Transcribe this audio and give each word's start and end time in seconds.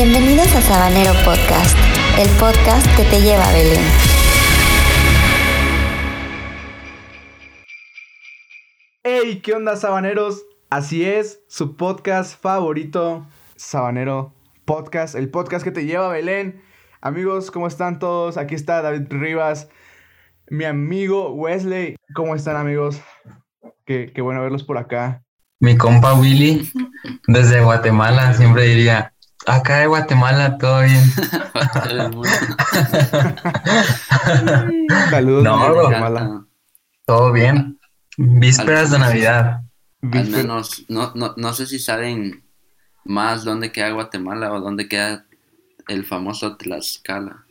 Bienvenidos 0.00 0.54
a 0.54 0.60
Sabanero 0.60 1.12
Podcast, 1.24 1.76
el 2.20 2.28
podcast 2.38 2.86
que 2.96 3.02
te 3.02 3.20
lleva 3.20 3.48
a 3.48 3.52
Belén. 3.52 3.82
Hey, 9.02 9.40
¿qué 9.42 9.54
onda, 9.54 9.74
sabaneros? 9.74 10.44
Así 10.70 11.04
es, 11.04 11.40
su 11.48 11.76
podcast 11.76 12.40
favorito, 12.40 13.26
Sabanero 13.56 14.36
Podcast, 14.64 15.16
el 15.16 15.30
podcast 15.30 15.64
que 15.64 15.72
te 15.72 15.84
lleva 15.84 16.06
a 16.06 16.12
Belén. 16.12 16.62
Amigos, 17.00 17.50
¿cómo 17.50 17.66
están 17.66 17.98
todos? 17.98 18.36
Aquí 18.36 18.54
está 18.54 18.82
David 18.82 19.08
Rivas, 19.10 19.68
mi 20.48 20.64
amigo 20.64 21.32
Wesley. 21.32 21.96
¿Cómo 22.14 22.36
están, 22.36 22.54
amigos? 22.54 23.00
Qué, 23.84 24.12
qué 24.14 24.22
bueno 24.22 24.42
verlos 24.42 24.62
por 24.62 24.78
acá. 24.78 25.24
Mi 25.58 25.76
compa 25.76 26.14
Willy, 26.14 26.70
desde 27.26 27.64
Guatemala, 27.64 28.32
siempre 28.34 28.62
diría, 28.62 29.12
acá 29.48 29.78
de 29.78 29.86
Guatemala 29.86 30.58
todo 30.58 30.82
bien. 30.82 31.02
Saludos, 35.10 35.44
No. 35.44 35.74
Guatemala. 35.74 36.44
todo 37.06 37.32
bien. 37.32 37.78
Vísperas 38.16 38.90
de 38.90 38.98
Navidad. 38.98 39.62
Al 40.12 40.28
menos, 40.28 40.84
no, 40.88 41.12
no, 41.14 41.34
no 41.36 41.52
sé 41.52 41.66
si 41.66 41.78
saben 41.78 42.44
más 43.04 43.44
dónde 43.44 43.72
queda 43.72 43.90
Guatemala 43.90 44.52
o 44.52 44.60
dónde 44.60 44.88
queda 44.88 45.26
el 45.88 46.04
famoso 46.04 46.56
Tlaxcala. 46.56 47.44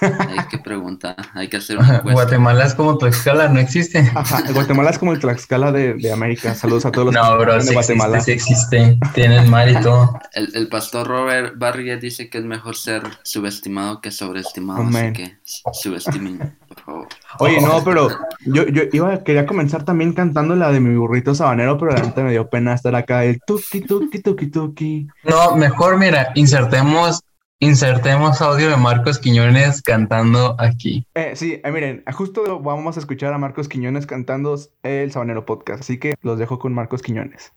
Hay 0.00 0.46
que 0.50 0.58
preguntar, 0.58 1.16
hay 1.34 1.48
que 1.48 1.58
hacer 1.58 1.78
una 1.78 1.96
encuesta. 1.96 2.12
Guatemala 2.12 2.64
es 2.64 2.74
como 2.74 2.96
Tlaxcala, 2.98 3.48
no 3.48 3.58
existe. 3.60 4.10
Ajá, 4.14 4.42
Guatemala 4.52 4.90
es 4.90 4.98
como 4.98 5.12
el 5.12 5.18
Tlaxcala 5.20 5.72
de, 5.72 5.94
de 5.94 6.12
América. 6.12 6.54
Saludos 6.54 6.86
a 6.86 6.90
todos 6.90 7.06
los 7.06 7.14
No, 7.14 7.38
que 7.38 7.44
bro, 7.44 7.56
están 7.56 7.62
sí 7.62 7.68
de 7.68 7.74
Guatemala. 7.74 8.18
existe, 8.18 8.38
sí 8.44 8.52
existe. 8.52 8.98
Tienen 9.14 9.50
mar 9.50 9.68
y 9.68 9.80
todo. 9.80 10.18
El, 10.32 10.50
el 10.54 10.68
pastor 10.68 11.08
Robert 11.08 11.54
Barriga 11.58 11.96
dice 11.96 12.30
que 12.30 12.38
es 12.38 12.44
mejor 12.44 12.76
ser 12.76 13.02
subestimado 13.24 14.00
que 14.00 14.10
sobreestimado, 14.12 14.82
Amén. 14.82 15.12
así 15.12 15.24
que 15.24 15.38
subestimen, 15.72 16.56
por 16.68 16.80
favor. 16.80 17.08
Oye, 17.40 17.60
no, 17.60 17.82
pero 17.84 18.08
yo, 18.46 18.66
yo 18.68 18.82
iba, 18.92 19.24
quería 19.24 19.44
comenzar 19.46 19.84
también 19.84 20.12
cantando 20.12 20.54
la 20.54 20.70
de 20.70 20.78
mi 20.80 20.94
burrito 20.96 21.34
sabanero, 21.34 21.76
pero 21.78 21.92
la 21.92 22.02
neta 22.02 22.22
me 22.22 22.30
dio 22.30 22.48
pena 22.48 22.74
estar 22.74 22.94
acá 22.94 23.24
el 23.24 23.40
tuki 23.44 23.80
tuki 23.80 24.20
tuki 24.20 24.46
tuki. 24.46 25.08
No, 25.24 25.56
mejor 25.56 25.98
mira, 25.98 26.30
insertemos, 26.36 27.20
insertemos 27.60 28.40
audio 28.40 28.70
de 28.70 28.76
Marcos 28.76 29.18
Quiñones 29.18 29.82
cantando 29.82 30.56
aquí. 30.58 31.06
Eh, 31.14 31.32
sí, 31.36 31.60
eh, 31.62 31.70
miren, 31.70 32.02
justo 32.12 32.58
vamos 32.58 32.96
a 32.96 33.00
escuchar 33.00 33.34
a 33.34 33.38
Marcos 33.38 33.68
Quiñones 33.68 34.06
cantando 34.06 34.58
el 34.82 35.12
Sabanero 35.12 35.44
Podcast, 35.44 35.82
así 35.82 35.98
que 35.98 36.14
los 36.22 36.38
dejo 36.38 36.58
con 36.58 36.72
Marcos 36.72 37.02
Quiñones. 37.02 37.52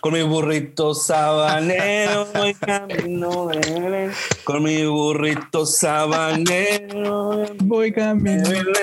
Con 0.00 0.14
mi 0.14 0.22
burrito 0.22 0.94
sabanero 0.94 2.26
voy 2.34 2.54
camino 2.54 3.46
de 3.46 3.80
Belén. 3.80 4.12
Con 4.44 4.62
mi 4.62 4.84
burrito 4.86 5.66
sabanero 5.66 7.46
Voy 7.58 7.90
de 7.90 8.14
Belén. 8.14 8.74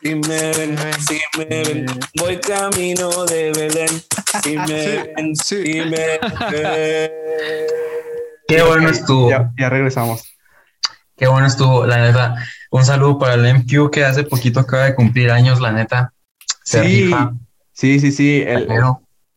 Si 0.00 0.14
me 0.14 0.52
ven, 0.52 0.78
si 1.00 1.18
me 1.36 1.44
ven, 1.44 1.86
voy 2.16 2.36
camino 2.38 3.24
de 3.26 3.50
Belén. 3.52 4.02
Si 4.42 4.56
me 4.56 5.12
ven, 5.16 5.36
si 5.36 5.80
me 5.80 6.18
ven. 6.52 7.97
Qué 8.48 8.62
bueno 8.62 8.88
estuvo. 8.88 9.28
Ya, 9.30 9.52
ya 9.58 9.68
regresamos. 9.68 10.34
Qué 11.16 11.26
bueno 11.28 11.46
estuvo, 11.46 11.86
la 11.86 11.98
neta. 12.00 12.36
Un 12.70 12.84
saludo 12.84 13.18
para 13.18 13.34
el 13.34 13.44
MQ 13.46 13.90
que 13.90 14.04
hace 14.04 14.24
poquito 14.24 14.60
acaba 14.60 14.84
de 14.84 14.94
cumplir 14.94 15.30
años, 15.30 15.60
la 15.60 15.70
neta. 15.72 16.12
Se 16.64 16.82
Sí, 16.82 17.02
rifa, 17.04 17.34
sí, 17.72 18.00
sí, 18.00 18.10
sí. 18.12 18.42
el- 18.46 18.68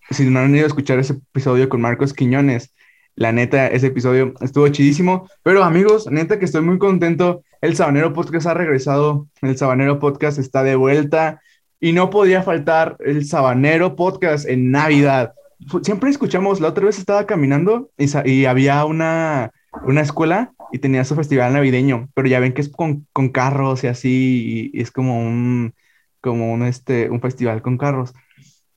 si 0.10 0.26
no 0.30 0.40
han 0.40 0.56
ido 0.56 0.66
a 0.66 0.68
escuchar 0.68 1.00
ese 1.00 1.14
episodio 1.14 1.70
con 1.70 1.80
Marcos 1.82 2.14
Quiñones, 2.14 2.74
la 3.16 3.32
neta, 3.32 3.68
ese 3.68 3.88
episodio 3.88 4.34
estuvo 4.42 4.68
chidísimo. 4.70 5.30
Pero 5.44 5.64
amigos, 5.64 6.08
neta 6.10 6.40
que 6.40 6.46
estoy 6.46 6.62
muy 6.62 6.78
contento. 6.78 7.44
El 7.62 7.76
Sabanero 7.76 8.14
Podcast 8.14 8.48
ha 8.48 8.54
regresado. 8.54 9.28
El 9.42 9.58
Sabanero 9.58 10.00
Podcast 10.00 10.38
está 10.40 10.64
de 10.64 10.76
vuelta. 10.76 11.42
Y 11.80 11.94
no 11.94 12.10
podía 12.10 12.44
faltar 12.44 12.96
el 13.00 13.26
Sabanero 13.26 13.96
Podcast 13.96 14.48
en 14.48 14.72
Navidad. 14.72 15.34
Siempre 15.84 16.10
escuchamos, 16.10 16.60
la 16.60 16.70
otra 16.70 16.86
vez 16.86 16.98
estaba 16.98 17.26
caminando 17.26 17.92
y, 17.98 18.06
y 18.30 18.46
había 18.46 18.84
una, 18.86 19.52
una 19.86 20.02
escuela 20.02 20.54
y 20.72 20.80
tenía 20.80 21.06
su 21.06 21.16
festival 21.16 21.54
navideño, 21.54 22.10
pero 22.14 22.28
ya 22.28 22.40
ven 22.40 22.54
que 22.54 22.62
es 22.62 22.70
con, 22.70 23.08
con 23.14 23.30
carros 23.30 23.84
y 23.84 23.88
así, 23.88 24.72
y, 24.74 24.78
y 24.78 24.82
es 24.82 24.92
como 24.92 25.20
un, 25.20 25.74
como 26.20 26.52
un, 26.52 26.64
este, 26.64 27.10
un 27.10 27.22
festival 27.22 27.62
con 27.62 27.78
carros. 27.78 28.14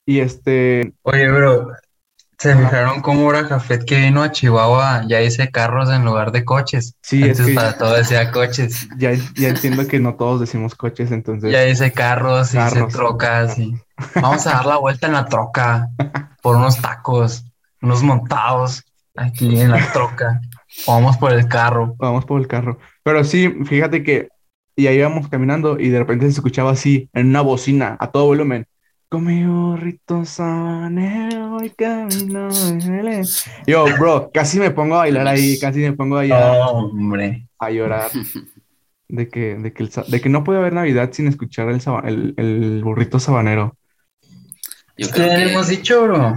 Y 0.06 0.20
este, 0.20 0.92
Oye, 1.02 1.30
bro, 1.30 1.72
¿se 2.38 2.54
fijaron 2.56 3.00
cómo 3.00 3.22
ahora 3.22 3.44
Jafet 3.44 3.84
que 3.84 3.96
vino 3.98 4.22
a 4.22 4.30
Chihuahua 4.32 5.02
ya 5.08 5.20
hice 5.22 5.50
carros 5.50 5.90
en 5.90 6.04
lugar 6.04 6.32
de 6.32 6.44
coches? 6.44 6.94
Sí, 7.02 7.22
es 7.22 7.38
Antes 7.40 7.46
que- 7.46 7.54
para 7.54 7.78
todo 7.78 7.94
decía 7.94 8.30
coches. 8.32 8.88
ya, 8.98 9.12
ya 9.36 9.48
entiendo 9.48 9.86
que 9.86 10.00
no 10.00 10.14
todos 10.14 10.40
decimos 10.40 10.74
coches, 10.74 11.10
entonces. 11.12 11.52
Ya 11.52 11.66
hice 11.66 11.92
carros, 11.92 12.48
hice 12.48 12.58
Carros. 12.58 12.92
trocas 12.92 13.58
y 13.58 13.74
vamos 14.16 14.46
a 14.46 14.52
dar 14.52 14.66
la 14.66 14.76
vuelta 14.78 15.06
en 15.06 15.12
la 15.14 15.24
troca 15.26 15.88
por 16.42 16.56
unos 16.56 16.80
tacos, 16.80 17.44
unos 17.80 18.02
montados 18.02 18.82
aquí 19.16 19.60
en 19.60 19.70
la 19.70 19.92
troca. 19.92 20.40
Vamos 20.86 21.16
por 21.18 21.32
el 21.32 21.46
carro. 21.48 21.94
Vamos 21.98 22.24
por 22.24 22.40
el 22.40 22.48
carro. 22.48 22.78
Pero 23.04 23.22
sí, 23.24 23.48
fíjate 23.64 24.02
que 24.02 24.28
y 24.76 24.88
ahí 24.88 24.96
íbamos 24.98 25.28
caminando 25.28 25.78
y 25.78 25.88
de 25.90 26.00
repente 26.00 26.24
se 26.26 26.32
escuchaba 26.32 26.72
así 26.72 27.08
en 27.12 27.28
una 27.28 27.42
bocina 27.42 27.96
a 28.00 28.10
todo 28.10 28.26
volumen. 28.26 28.66
Con 29.14 29.26
mi 29.26 29.44
burrito 29.44 30.24
sabanero 30.24 31.62
y 31.62 31.70
camino 31.70 32.52
de 32.52 32.90
Belén". 32.90 33.24
Yo, 33.64 33.84
bro, 33.96 34.28
casi 34.34 34.58
me 34.58 34.72
pongo 34.72 34.96
a 34.96 34.98
bailar 34.98 35.28
ahí, 35.28 35.56
casi 35.60 35.78
me 35.78 35.92
pongo 35.92 36.18
ahí 36.18 36.32
a, 36.32 36.52
Hombre. 36.66 37.46
a 37.60 37.70
llorar 37.70 38.10
de 39.08 39.28
que, 39.28 39.54
de 39.54 39.72
que, 39.72 39.84
el 39.84 39.90
de 40.08 40.20
que 40.20 40.28
no 40.28 40.42
puede 40.42 40.58
haber 40.58 40.72
Navidad 40.72 41.10
sin 41.12 41.28
escuchar 41.28 41.68
el, 41.68 41.80
saba- 41.80 42.02
el, 42.08 42.34
el 42.36 42.82
burrito 42.82 43.20
sabanero. 43.20 43.76
Yo 44.98 45.06
¿Qué 45.06 45.12
creo 45.12 45.28
que 45.28 45.52
hemos 45.52 45.68
dicho, 45.68 46.02
bro? 46.02 46.34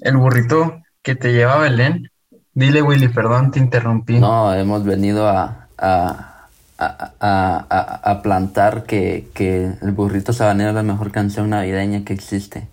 El 0.00 0.16
burrito 0.16 0.80
que 1.02 1.16
te 1.16 1.32
lleva 1.32 1.54
a 1.54 1.62
Belén. 1.62 2.12
Dile, 2.54 2.80
Willy, 2.80 3.08
perdón, 3.08 3.50
te 3.50 3.58
interrumpí. 3.58 4.20
no, 4.20 4.54
hemos 4.54 4.84
venido 4.84 5.26
a, 5.28 5.68
a, 5.76 6.29
a, 6.80 7.12
a- 7.20 7.66
a- 7.68 8.10
a 8.10 8.22
plantar 8.22 8.84
que, 8.84 9.28
que 9.34 9.70
el 9.82 9.92
burrito 9.92 10.32
sabanero 10.32 10.70
es 10.70 10.74
la 10.74 10.82
mejor 10.82 11.12
canción 11.12 11.50
navideña 11.50 12.04
que 12.04 12.12
existe. 12.14 12.66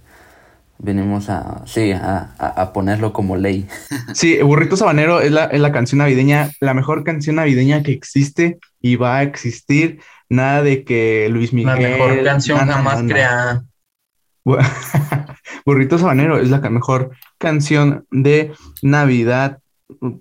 Venimos 0.79 1.29
a, 1.31 1.63
sí, 1.65 1.91
a, 1.91 2.29
a, 2.37 2.71
ponerlo 2.71 3.11
como 3.11 3.35
ley. 3.35 3.67
Sí, 4.13 4.35
el 4.35 4.45
burrito 4.45 4.77
sabanero 4.77 5.21
es 5.21 5.31
la, 5.31 5.45
es 5.45 5.59
la 5.59 5.71
canción 5.71 5.99
navideña, 5.99 6.51
la 6.59 6.73
mejor 6.73 7.03
canción 7.03 7.35
navideña 7.37 7.83
que 7.83 7.91
existe 7.91 8.59
y 8.81 8.95
va 8.95 9.17
a 9.17 9.23
existir. 9.23 9.99
Nada 10.29 10.61
de 10.61 10.83
que 10.83 11.27
Luis 11.31 11.51
La 11.53 11.75
Miguel. 11.75 11.91
mejor 11.91 12.23
canción 12.23 12.59
jamás 12.59 13.01
creada. 13.03 13.63
Bu- 14.45 14.59
Burrito 15.65 15.97
Sabanero 15.97 16.37
es 16.39 16.49
la 16.49 16.59
mejor 16.69 17.11
canción 17.37 18.05
de 18.11 18.51
Navidad 18.81 19.59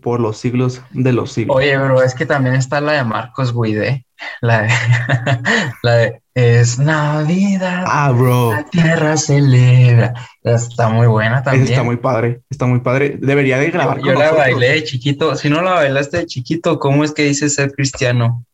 por 0.01 0.21
los 0.21 0.39
siglos 0.39 0.81
de 0.93 1.13
los 1.13 1.33
siglos. 1.33 1.57
Oye, 1.57 1.77
bro, 1.77 2.03
es 2.03 2.15
que 2.15 2.25
también 2.25 2.55
está 2.55 2.81
la 2.81 2.93
de 2.93 3.05
Marcos 3.05 3.53
Guide. 3.55 4.07
La 4.41 4.63
de, 4.63 4.69
la 5.83 5.93
de 5.97 6.23
Es 6.35 6.79
Navidad, 6.79 7.85
Ah, 7.87 8.13
bro. 8.13 8.53
la 8.53 8.65
tierra 8.65 9.17
celebra. 9.17 10.15
Está 10.43 10.89
muy 10.89 11.07
buena 11.07 11.43
también. 11.43 11.67
está 11.69 11.83
muy 11.83 11.97
padre, 11.97 12.41
está 12.49 12.67
muy 12.67 12.81
padre. 12.81 13.19
Debería 13.21 13.59
de 13.59 13.71
grabar 13.71 13.99
Yo, 13.99 14.05
con 14.05 14.15
yo 14.15 14.19
la 14.21 14.33
bailé 14.33 14.69
de 14.71 14.85
chiquito. 14.85 15.35
Si 15.37 15.51
no 15.51 15.61
la 15.63 15.73
bailaste 15.75 16.19
de 16.19 16.27
chiquito, 16.27 16.79
¿cómo 16.79 17.05
es 17.05 17.13
que 17.13 17.25
dices 17.25 17.55
ser 17.55 17.73
cristiano? 17.73 18.45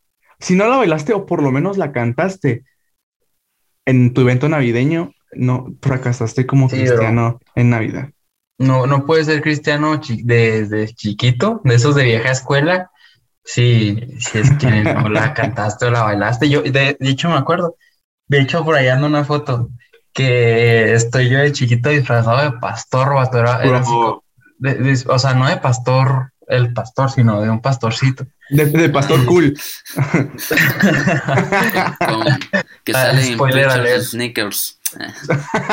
Si 0.40 0.56
no 0.56 0.66
la 0.66 0.78
bailaste 0.78 1.12
o 1.12 1.26
por 1.26 1.42
lo 1.42 1.52
menos 1.52 1.76
la 1.78 1.92
cantaste 1.92 2.64
en 3.86 4.14
tu 4.14 4.22
evento 4.22 4.48
navideño, 4.48 5.12
no 5.34 5.66
fracasaste 5.82 6.46
como 6.46 6.68
Sí, 6.68 6.76
bro. 6.76 6.84
cristiano 6.86 7.38
en 7.54 7.70
Navidad. 7.70 8.08
No, 8.62 8.86
no 8.86 9.04
puedes 9.04 9.26
ser 9.26 9.42
cristiano 9.42 10.00
chi- 10.00 10.22
desde 10.24 10.88
chiquito, 10.94 11.60
de 11.64 11.74
esos 11.74 11.94
de 11.94 12.04
vieja 12.04 12.30
escuela. 12.30 12.90
Sí, 13.44 13.98
si 14.20 14.38
es 14.38 14.50
que 14.52 14.70
no 14.84 15.08
la 15.08 15.34
cantaste 15.34 15.86
o 15.86 15.90
la 15.90 16.04
bailaste. 16.04 16.48
Yo, 16.48 16.62
de, 16.62 16.96
de 16.98 17.08
hecho, 17.08 17.28
me 17.28 17.36
acuerdo. 17.36 17.76
De 18.28 18.40
hecho, 18.40 18.64
por 18.64 18.76
ahí 18.76 18.88
anda 18.88 19.08
una 19.08 19.24
foto 19.24 19.68
que 20.14 20.94
estoy 20.94 21.28
yo 21.28 21.38
de 21.38 21.52
chiquito 21.52 21.88
disfrazado 21.88 22.42
de 22.42 22.58
pastor, 22.58 23.14
vato, 23.14 23.38
era- 23.38 23.62
era 23.64 23.78
así 23.80 23.90
de- 24.58 24.74
de- 24.74 25.04
o 25.08 25.18
sea, 25.18 25.34
no 25.34 25.48
de 25.48 25.56
pastor, 25.56 26.32
el 26.46 26.72
pastor, 26.72 27.10
sino 27.10 27.40
de 27.40 27.50
un 27.50 27.60
pastorcito. 27.60 28.24
De, 28.50 28.66
de 28.66 28.88
Pastor 28.90 29.24
Cool. 29.24 29.56
Que 32.84 32.92
Ah, 32.94 33.12
Preachers 33.38 33.74
alert. 33.74 34.02
Sneakers. 34.04 34.78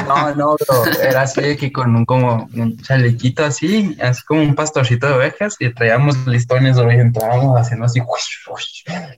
No, 0.07 0.35
no, 0.35 0.55
bro, 0.55 0.85
era 1.01 1.21
así 1.23 1.41
de 1.41 1.57
que 1.57 1.71
con 1.71 1.95
un 1.95 2.05
como 2.05 2.47
un 2.53 2.77
chalequito 2.77 3.43
así, 3.45 3.97
así 4.01 4.23
como 4.23 4.41
un 4.41 4.55
pastorcito 4.55 5.07
de 5.07 5.13
ovejas 5.13 5.55
y 5.59 5.73
traíamos 5.73 6.27
listones, 6.27 6.77
y 6.77 6.81
entrábamos 6.81 7.59
haciendo 7.59 7.85
así. 7.85 8.01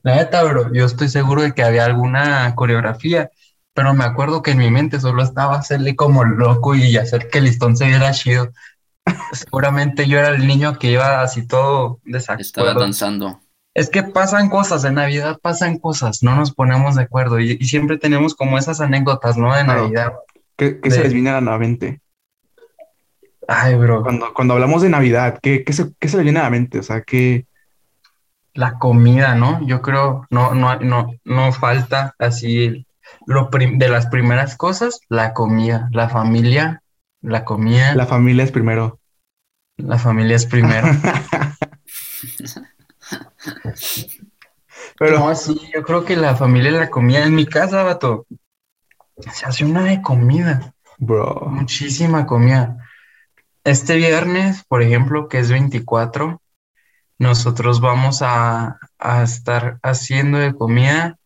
La 0.03 0.15
neta, 0.15 0.43
bro, 0.43 0.73
yo 0.73 0.85
estoy 0.85 1.09
seguro 1.09 1.41
de 1.41 1.53
que 1.53 1.63
había 1.63 1.85
alguna 1.85 2.53
coreografía, 2.55 3.29
pero 3.73 3.93
me 3.93 4.03
acuerdo 4.03 4.41
que 4.41 4.51
en 4.51 4.57
mi 4.57 4.71
mente 4.71 4.99
solo 4.99 5.23
estaba 5.23 5.57
hacerle 5.57 5.95
como 5.95 6.23
loco 6.23 6.75
y 6.75 6.97
hacer 6.97 7.29
que 7.29 7.37
el 7.39 7.45
listón 7.45 7.77
se 7.77 7.87
viera 7.87 8.11
chido. 8.11 8.51
seguramente 9.33 10.07
yo 10.07 10.19
era 10.19 10.29
el 10.29 10.45
niño 10.45 10.77
que 10.77 10.91
iba 10.91 11.21
así 11.21 11.47
todo 11.47 11.99
Estaba 12.05 12.37
desacuerdo. 12.37 12.79
danzando. 12.81 13.41
Es 13.73 13.89
que 13.89 14.03
pasan 14.03 14.49
cosas, 14.49 14.83
en 14.83 14.95
Navidad 14.95 15.39
pasan 15.41 15.79
cosas, 15.79 16.23
no 16.23 16.35
nos 16.35 16.53
ponemos 16.53 16.95
de 16.95 17.03
acuerdo 17.03 17.39
y, 17.39 17.57
y 17.59 17.65
siempre 17.65 17.97
tenemos 17.97 18.35
como 18.35 18.57
esas 18.57 18.81
anécdotas, 18.81 19.37
¿no? 19.37 19.55
De. 19.55 19.63
Navidad. 19.63 20.13
¿Qué, 20.57 20.79
qué 20.79 20.91
se 20.91 21.03
les 21.03 21.13
viene 21.13 21.29
a 21.29 21.41
la 21.41 21.57
mente? 21.57 22.01
Ay, 23.47 23.75
bro, 23.75 24.03
Cuando, 24.03 24.33
cuando 24.33 24.53
hablamos 24.53 24.81
de 24.81 24.89
Navidad, 24.89 25.39
¿qué, 25.41 25.63
qué 25.63 25.73
se, 25.73 25.91
qué 25.99 26.07
se 26.07 26.17
les 26.17 26.23
viene 26.23 26.39
a 26.39 26.43
la 26.43 26.49
mente? 26.49 26.79
O 26.79 26.83
sea, 26.83 27.01
¿qué, 27.01 27.47
la 28.53 28.77
comida, 28.77 29.35
¿no? 29.35 29.65
Yo 29.65 29.81
creo, 29.81 30.25
no, 30.29 30.53
no, 30.53 30.77
no, 30.79 31.13
no 31.23 31.51
falta 31.53 32.15
así 32.19 32.85
lo 33.25 33.49
prim- 33.49 33.77
de 33.77 33.89
las 33.89 34.07
primeras 34.07 34.55
cosas, 34.57 34.99
la 35.09 35.33
comida, 35.33 35.89
la 35.91 36.09
familia, 36.09 36.83
la 37.21 37.45
comida, 37.45 37.95
la 37.95 38.05
familia 38.05 38.43
es 38.43 38.51
primero? 38.51 38.99
la 39.77 39.97
familia 39.97 40.35
es 40.35 40.45
primero. 40.45 40.87
Pero, 44.97 45.19
No, 45.19 45.35
sí, 45.35 45.59
yo 45.73 45.83
creo 45.83 46.05
que 46.05 46.15
la 46.15 46.35
familia 46.35 46.71
y 46.71 46.75
la 46.75 46.89
comida 46.89 47.25
en 47.25 47.35
mi 47.35 47.45
casa, 47.45 47.83
vato. 47.83 48.25
Se 49.31 49.45
hace 49.45 49.65
una 49.65 49.83
de 49.83 50.01
comida, 50.01 50.73
bro, 50.97 51.47
muchísima 51.47 52.25
comida. 52.25 52.77
Este 53.63 53.95
viernes, 53.95 54.63
por 54.67 54.81
ejemplo, 54.81 55.27
que 55.27 55.39
es 55.39 55.51
24, 55.51 56.41
nosotros 57.19 57.81
vamos 57.81 58.21
a, 58.21 58.79
a 58.97 59.23
estar 59.23 59.79
haciendo 59.83 60.39
de 60.39 60.55
comida 60.55 61.17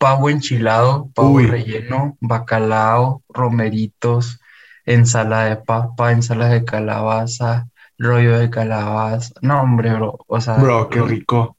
pavo 0.00 0.30
enchilado, 0.30 1.10
pavo 1.14 1.32
Uy. 1.34 1.46
relleno, 1.46 2.16
bacalao, 2.20 3.22
romeritos, 3.28 4.40
ensalada 4.86 5.50
de 5.50 5.56
papa, 5.56 6.12
ensalada 6.12 6.54
de 6.54 6.64
calabaza, 6.64 7.68
rollo 8.00 8.38
de 8.38 8.50
calabaza. 8.50 9.34
No, 9.42 9.60
hombre, 9.62 9.92
bro, 9.94 10.18
o 10.26 10.40
sea, 10.40 10.54
bro, 10.56 10.88
qué 10.88 11.02
rico. 11.02 11.56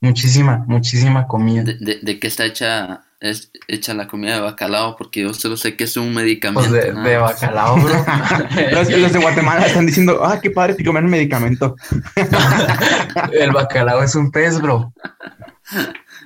muchísima, 0.00 0.64
muchísima 0.68 1.26
comida. 1.26 1.62
¿De, 1.64 1.74
de, 1.78 1.98
de 2.02 2.20
qué 2.20 2.26
está 2.28 2.44
hecha, 2.44 3.02
es, 3.20 3.50
hecha 3.68 3.94
la 3.94 4.06
comida 4.06 4.34
de 4.36 4.40
bacalao? 4.42 4.96
Porque 4.96 5.22
yo 5.22 5.34
solo 5.34 5.56
sé 5.56 5.76
que 5.76 5.84
es 5.84 5.96
un 5.96 6.14
Pues 6.52 6.70
medicamento. 6.70 6.70
de, 6.70 6.92
nada 6.92 7.08
de 7.08 7.16
bacalao, 7.18 7.76
bro. 7.80 7.94
Los, 8.72 8.90
los 8.90 9.12
de 9.12 9.18
Guatemala 9.18 9.66
están 9.66 9.86
diciendo, 9.86 10.24
ah, 10.24 10.40
qué 10.40 10.50
padre 10.50 10.76
que 10.76 10.84
comer 10.84 11.04
un 11.04 11.10
medicamento. 11.10 11.74
El 13.32 13.52
bacalao 13.52 14.02
es 14.02 14.14
un 14.14 14.30
pez, 14.30 14.60
bro. 14.60 14.92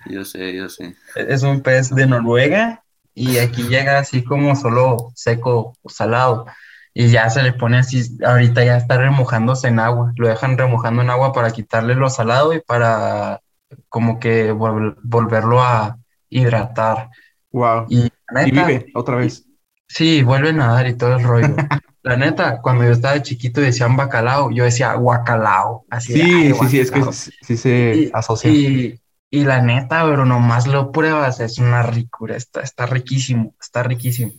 Yo 0.06 0.24
sé, 0.24 0.54
yo 0.56 0.68
sé. 0.68 0.96
Es 1.14 1.42
un 1.42 1.62
pez 1.62 1.90
de 1.94 2.06
Noruega 2.06 2.82
y 3.14 3.38
aquí 3.38 3.64
llega 3.64 3.98
así 3.98 4.24
como 4.24 4.56
solo 4.56 5.12
seco 5.14 5.76
o 5.82 5.88
salado. 5.88 6.46
Y 6.94 7.08
ya 7.10 7.30
se 7.30 7.42
le 7.42 7.52
pone 7.54 7.78
así, 7.78 8.18
ahorita 8.24 8.64
ya 8.64 8.76
está 8.76 8.98
remojándose 8.98 9.68
en 9.68 9.78
agua. 9.78 10.12
Lo 10.16 10.28
dejan 10.28 10.58
remojando 10.58 11.02
en 11.02 11.10
agua 11.10 11.32
para 11.32 11.50
quitarle 11.50 11.94
lo 11.94 12.10
salado 12.10 12.52
y 12.52 12.60
para 12.60 13.40
como 13.88 14.18
que 14.20 14.52
vol- 14.52 14.96
volverlo 15.02 15.62
a 15.62 15.98
hidratar. 16.28 17.08
Wow. 17.50 17.86
Y 17.90 18.10
vive 18.50 18.86
otra 18.94 19.16
vez. 19.16 19.44
Sí, 19.88 20.22
vuelve 20.22 20.50
a 20.50 20.52
nadar 20.52 20.86
y 20.86 20.94
todo 20.96 21.16
el 21.16 21.24
rollo. 21.24 21.56
La 22.02 22.16
neta, 22.16 22.60
cuando 22.60 22.84
yo 22.84 22.90
estaba 22.90 23.22
chiquito 23.22 23.60
y 23.60 23.64
decían 23.66 23.96
bacalao, 23.96 24.50
yo 24.50 24.64
decía 24.64 24.92
guacalao. 24.94 25.84
Así 25.88 26.14
Sí, 26.14 26.22
"Ay, 26.22 26.52
sí, 26.52 26.68
sí, 26.68 26.80
es 26.80 26.90
que 26.90 26.98
guacalao". 26.98 27.12
sí, 27.12 27.30
sí 27.42 27.56
se 27.56 27.94
Y, 27.96 28.10
asocia. 28.12 28.50
y, 28.50 29.00
y 29.30 29.44
la 29.44 29.62
neta, 29.62 30.04
pero 30.04 30.24
nomás 30.24 30.66
lo 30.66 30.90
pruebas, 30.90 31.38
es 31.40 31.58
una 31.58 31.82
ricura, 31.82 32.36
está, 32.36 32.60
está 32.62 32.86
riquísimo, 32.86 33.54
está 33.60 33.82
riquísimo. 33.84 34.32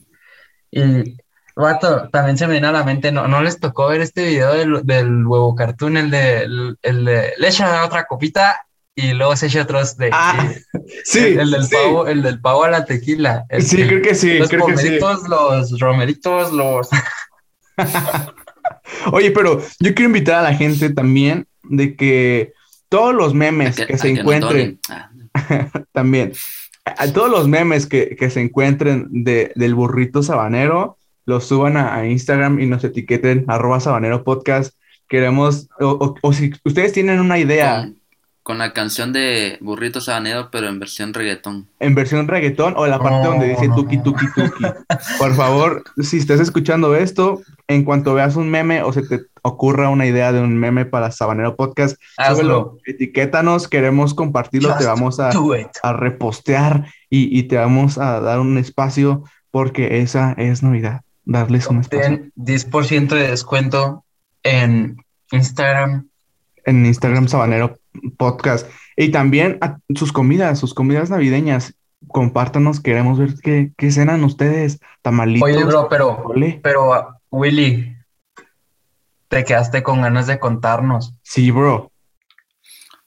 Y, 0.72 1.18
vato, 1.56 2.10
también 2.10 2.38
se 2.38 2.46
me 2.48 2.54
viene 2.54 2.68
a 2.68 2.72
la 2.72 2.84
mente, 2.84 3.12
¿no, 3.12 3.28
no 3.28 3.42
les 3.42 3.60
tocó 3.60 3.88
ver 3.88 4.02
este 4.02 4.26
video 4.28 4.54
del, 4.54 4.86
del 4.86 5.26
huevo 5.26 5.56
cartoon, 5.56 5.98
el 5.98 6.10
de, 6.12 6.44
el, 6.44 6.78
el 6.82 7.06
de, 7.06 7.34
le 7.38 7.48
echa 7.48 7.84
otra 7.86 8.06
copita 8.06 8.66
y 8.96 9.14
luego 9.14 9.36
se 9.36 9.48
echa 9.48 9.64
otros 9.64 9.98
de, 9.98 10.10
Ah, 10.12 10.52
y- 10.74 10.80
Sí, 11.04 11.20
el, 11.20 11.40
el 11.42 11.52
del 11.52 11.64
sí. 11.66 11.76
pavo, 11.76 12.08
el 12.08 12.22
del 12.24 12.40
pavo 12.42 12.64
a 12.64 12.70
la 12.70 12.86
tequila. 12.86 13.46
el 13.50 13.64
Sí, 13.64 13.78
creo 13.88 14.02
que 14.02 14.16
sí, 14.16 14.38
los 14.40 14.50
creo 14.50 14.66
que 14.68 14.78
sí. 14.78 14.84
pomeritos, 15.00 15.28
los 15.30 15.80
romeritos, 15.80 16.52
los... 16.54 16.90
Oye, 19.12 19.32
pero 19.32 19.60
yo 19.80 19.94
quiero 19.94 20.06
invitar 20.10 20.36
a 20.40 20.50
la 20.50 20.54
gente 20.56 20.90
también 20.92 21.48
de 21.64 21.96
que 21.96 22.54
todos 22.90 23.14
los 23.14 23.34
memes 23.34 23.76
que 23.76 23.98
se 23.98 24.14
no 24.14 24.20
encuentren. 24.22 24.80
Ah, 24.90 25.10
también, 25.92 26.34
a 26.86 27.08
todos 27.12 27.30
los 27.30 27.48
memes 27.48 27.88
que, 27.88 28.16
que 28.16 28.30
se 28.30 28.42
encuentren 28.42 29.08
de, 29.10 29.52
del 29.56 29.74
burrito 29.76 30.22
sabanero, 30.24 30.98
los 31.26 31.46
suban 31.46 31.78
a, 31.78 31.96
a 31.96 32.08
Instagram 32.08 32.60
y 32.60 32.66
nos 32.66 32.84
etiqueten 32.84 33.46
arroba 33.48 33.80
sabanero 33.80 34.24
podcast. 34.24 34.74
Queremos, 35.08 35.70
o, 35.80 35.88
o- 35.90 36.16
o 36.22 36.34
si 36.34 36.52
ustedes 36.66 36.94
tienen 36.94 37.20
una 37.20 37.38
idea 37.38 37.82
con, 37.84 38.00
con 38.42 38.58
la 38.58 38.74
canción 38.74 39.14
de 39.14 39.58
Burrito 39.62 40.02
Sabanero, 40.02 40.50
pero 40.52 40.68
en 40.68 40.80
versión 40.80 41.14
reggaetón. 41.14 41.68
en 41.80 41.94
versión 41.96 42.28
reggaetón 42.28 42.74
o 42.78 42.88
la 42.88 43.00
parte 43.00 43.20
No, 43.24 43.32
donde 43.32 43.50
dice 43.50 43.68
no, 43.68 43.76
tuki 43.76 44.02
tuki 44.02 44.26
tuki. 44.34 44.64
Por 45.20 45.34
favor, 45.36 45.84
si 46.02 46.18
estás 46.18 46.40
escuchando 46.40 46.96
esto, 46.96 47.42
en 47.68 47.84
cuanto 47.84 48.14
veas 48.16 48.36
un 48.36 48.50
meme 48.50 48.82
o 48.82 48.92
se 48.92 49.04
te 49.04 49.22
ocurra 49.44 49.90
una 49.90 50.06
idea 50.08 50.32
de 50.32 50.40
un 50.40 50.58
meme 50.58 50.86
para 50.86 51.12
Sabanero 51.12 51.56
Podcast, 51.58 52.02
Hazlo. 52.18 52.78
etiquétanos, 52.86 53.68
queremos 53.68 54.14
compartirlo, 54.14 54.76
te 54.78 54.86
vamos 54.86 55.20
a, 55.20 55.32
a 55.84 55.94
repostear 55.94 56.88
y, 57.10 57.38
y 57.38 57.44
te 57.44 57.58
vamos 57.58 57.98
a 57.98 58.20
dar 58.22 58.40
un 58.40 58.58
espacio 58.58 59.24
porque 59.52 60.00
esa 60.00 60.34
es 60.38 60.64
Navidad, 60.64 61.02
darles 61.26 61.68
un 61.68 61.80
espacio 61.82 62.02
Ten 62.02 62.34
10% 62.36 63.08
de 63.10 63.28
descuento 63.30 64.04
en 64.44 64.98
Instagram. 65.32 66.08
en 66.66 66.86
Instagram 66.86 67.28
Sabanero 67.28 67.78
Podcast 68.18 68.70
y 68.96 69.10
también 69.10 69.58
a 69.62 69.80
sus 69.96 70.12
comidas, 70.12 70.60
sus 70.60 70.74
comidas 70.74 71.10
navideñas. 71.10 71.76
Compártanos, 72.08 72.82
queremos 72.82 73.18
ver 73.18 73.36
qué, 73.42 73.72
qué 73.78 73.92
cenan 73.92 74.24
ustedes, 74.24 74.80
tamalitos. 75.02 75.50
Oye, 75.50 75.64
bro, 75.64 75.88
pero, 75.90 76.22
Ole. 76.26 76.60
pero, 76.62 76.94
ah, 76.94 77.20
Willy, 77.32 77.96
te 79.30 79.44
quedaste 79.44 79.82
con 79.84 80.02
ganas 80.02 80.28
de 80.28 80.38
contarnos. 80.38 81.14
Sí, 81.24 81.50
bro. 81.50 81.92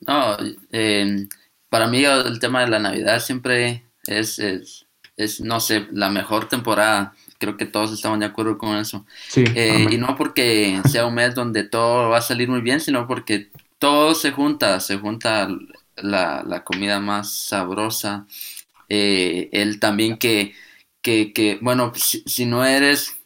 No, 0.00 0.36
eh, 0.72 1.26
para 1.68 1.88
mí 1.88 2.04
el 2.04 2.38
tema 2.40 2.62
de 2.62 2.68
la 2.68 2.78
Navidad 2.78 3.20
siempre 3.20 3.84
es, 4.06 4.38
es, 4.38 4.86
es, 5.16 5.40
no 5.40 5.60
sé, 5.60 5.86
la 5.92 6.08
mejor 6.08 6.48
temporada. 6.48 7.14
Creo 7.38 7.56
que 7.56 7.66
todos 7.66 7.92
estamos 7.92 8.18
de 8.20 8.26
acuerdo 8.26 8.58
con 8.58 8.76
eso. 8.76 9.06
Sí. 9.28 9.44
Eh, 9.54 9.86
y 9.90 9.98
no 9.98 10.16
porque 10.16 10.80
sea 10.90 11.06
un 11.06 11.14
mes 11.14 11.34
donde 11.34 11.64
todo 11.64 12.10
va 12.10 12.18
a 12.18 12.22
salir 12.22 12.48
muy 12.48 12.60
bien, 12.60 12.80
sino 12.80 13.06
porque 13.06 13.50
todo 13.78 14.14
se 14.14 14.32
junta, 14.32 14.80
se 14.80 14.98
junta 14.98 15.48
la, 15.96 16.42
la 16.46 16.64
comida 16.64 17.00
más 17.00 17.32
sabrosa, 17.32 18.26
eh, 18.88 19.48
el 19.52 19.80
también 19.80 20.18
que, 20.18 20.54
que, 21.02 21.32
que 21.32 21.58
bueno, 21.62 21.92
si, 21.94 22.22
si 22.26 22.46
no 22.46 22.64
eres, 22.64 23.16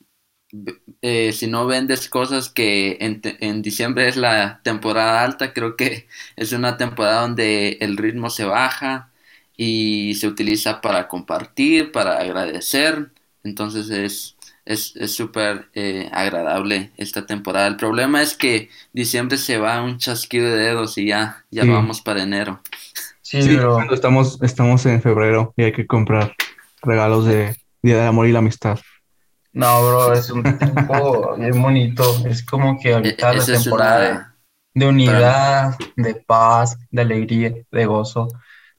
eh, 1.03 1.33
si 1.33 1.47
no 1.47 1.67
vendes 1.67 2.09
cosas 2.09 2.49
que 2.51 2.99
en, 3.01 3.21
en 3.25 3.63
diciembre 3.63 4.09
es 4.09 4.17
la 4.17 4.61
temporada 4.63 5.23
alta, 5.25 5.53
creo 5.53 5.77
que 5.77 6.09
es 6.37 6.53
una 6.53 6.77
temporada 6.77 7.23
donde 7.23 7.79
el 7.81 7.97
ritmo 7.97 8.31
se 8.31 8.45
baja 8.45 9.13
y 9.57 10.15
se 10.15 10.27
utiliza 10.29 10.81
para 10.81 11.09
compartir, 11.09 11.93
para 11.93 12.19
agradecer, 12.19 13.13
entonces 13.45 13.91
es 13.91 14.37
es 14.65 14.95
es 14.97 15.15
súper 15.15 15.71
eh, 15.75 16.09
agradable 16.13 16.93
esta 16.97 17.27
temporada. 17.27 17.67
El 17.67 17.77
problema 17.77 18.23
es 18.23 18.37
que 18.37 18.71
diciembre 18.93 19.39
se 19.39 19.59
va 19.59 19.83
un 19.83 19.99
chasquido 19.99 20.47
de 20.51 20.57
dedos 20.59 20.99
y 20.99 21.07
ya, 21.07 21.45
ya 21.51 21.65
Sí. 21.65 21.67
vamos 21.67 22.01
para 22.03 22.23
enero. 22.23 22.61
Sí, 23.23 23.43
Sí, 23.43 23.57
bro. 23.57 23.77
cuando 23.77 23.95
estamos, 23.95 24.41
estamos 24.43 24.85
en 24.87 25.01
febrero 25.03 25.55
y 25.57 25.65
hay 25.65 25.73
que 25.73 25.87
comprar 25.87 26.35
regalos 26.83 27.27
de 27.27 27.57
Día 27.83 27.97
del 27.99 28.07
Amor 28.09 28.27
y 28.27 28.33
la 28.33 28.41
Amistad. 28.41 28.79
No, 29.53 29.85
bro, 29.85 30.15
es 30.15 30.31
un 30.31 30.57
tiempo 30.59 31.37
bien 31.37 31.61
bonito. 31.61 32.25
Es 32.27 32.45
como 32.45 32.79
que 32.81 32.95
E- 33.03 33.17
ahorita 33.17 33.35
la 33.35 33.47
esa 33.47 33.53
es 33.53 33.67
temporada 33.67 33.67
una, 33.67 34.37
de 34.75 34.87
unidad, 34.87 35.75
de 35.97 36.15
paz, 36.15 36.79
de 36.91 37.03
alegría, 37.03 37.55
de 37.71 37.87
gozo. 37.87 38.29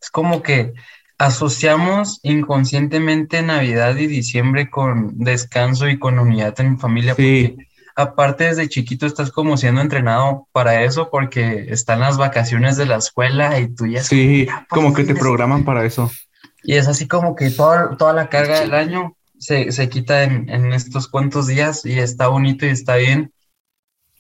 Es 0.02 0.10
como 0.10 0.42
que 0.42 0.74
asociamos 1.22 2.20
inconscientemente 2.24 3.42
Navidad 3.44 3.96
y 3.98 4.08
diciembre 4.08 4.70
con 4.70 5.20
descanso 5.20 5.88
y 5.88 6.00
con 6.00 6.18
unidad 6.20 6.60
en 6.60 6.80
familia. 6.80 7.14
Sí. 7.16 7.50
porque 7.56 7.68
aparte 7.96 8.46
desde 8.46 8.70
chiquito 8.70 9.06
estás 9.06 9.32
como 9.32 9.56
siendo 9.58 9.82
entrenado 9.82 10.48
para 10.52 10.84
eso 10.84 11.10
porque 11.12 11.68
están 11.70 12.00
las 12.00 12.18
vacaciones 12.18 12.76
de 12.78 12.88
la 12.88 12.96
escuela 12.98 13.60
y 13.60 13.68
tú 13.74 13.86
ya 13.86 14.02
Sí, 14.02 14.46
ya, 14.48 14.66
pues, 14.68 14.82
como 14.82 14.94
que 14.94 15.04
te 15.04 15.14
programan 15.14 15.64
para 15.64 15.86
eso. 15.86 16.10
y 16.64 16.76
es 16.76 16.88
así 16.88 17.08
como 17.08 17.36
que 17.36 17.52
toda, 17.52 17.96
toda 17.98 18.14
la 18.14 18.28
carga 18.30 18.60
del 18.62 18.74
año 18.74 19.16
se, 19.38 19.72
se 19.72 19.90
quita 19.90 20.24
en, 20.24 20.50
en 20.50 20.74
estos 20.74 21.08
cuantos 21.08 21.46
días 21.48 21.86
y 21.86 22.00
está 22.00 22.28
bonito 22.30 22.66
y 22.66 22.70
está 22.70 22.96
bien. 22.96 23.32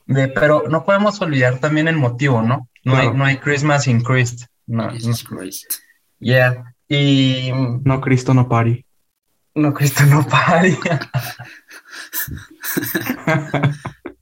De, 0.05 0.27
pero 0.27 0.63
no 0.69 0.83
podemos 0.83 1.19
olvidar 1.21 1.59
también 1.59 1.87
el 1.87 1.95
motivo, 1.97 2.41
¿no? 2.41 2.67
No 2.83 2.95
hay, 2.97 3.11
no 3.13 3.23
hay 3.25 3.37
Christmas 3.37 3.87
in 3.87 4.01
Christ. 4.01 4.45
No, 4.67 4.87
no. 4.87 4.91
Jesus 4.91 5.23
Christ. 5.23 5.65
Yeah. 6.19 6.70
Y 6.93 7.51
No, 7.85 8.01
Cristo 8.01 8.33
no 8.33 8.49
pari. 8.49 8.85
no, 9.55 9.73
Cristo 9.73 10.05
no 10.05 10.27
pare. 10.27 10.77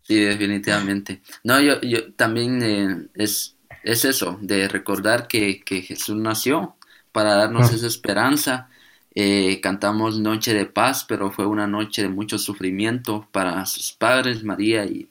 Sí, 0.03 0.15
definitivamente. 0.21 1.21
No, 1.43 1.61
yo, 1.61 1.79
yo 1.81 2.13
también 2.13 2.63
eh, 2.63 3.07
es, 3.13 3.55
es 3.83 4.05
eso, 4.05 4.39
de 4.41 4.67
recordar 4.67 5.27
que, 5.27 5.61
que 5.63 5.83
Jesús 5.83 6.15
nació 6.15 6.77
para 7.11 7.35
darnos 7.35 7.71
Ah. 7.71 7.75
esa 7.75 7.85
esperanza. 7.87 8.69
Eh, 9.13 9.59
cantamos 9.61 10.17
Noche 10.19 10.53
de 10.55 10.65
Paz, 10.65 11.05
pero 11.07 11.31
fue 11.31 11.45
una 11.45 11.67
noche 11.67 12.01
de 12.03 12.09
mucho 12.09 12.39
sufrimiento 12.39 13.27
para 13.31 13.63
sus 13.67 13.91
padres, 13.93 14.43
María 14.43 14.85
y, 14.85 15.09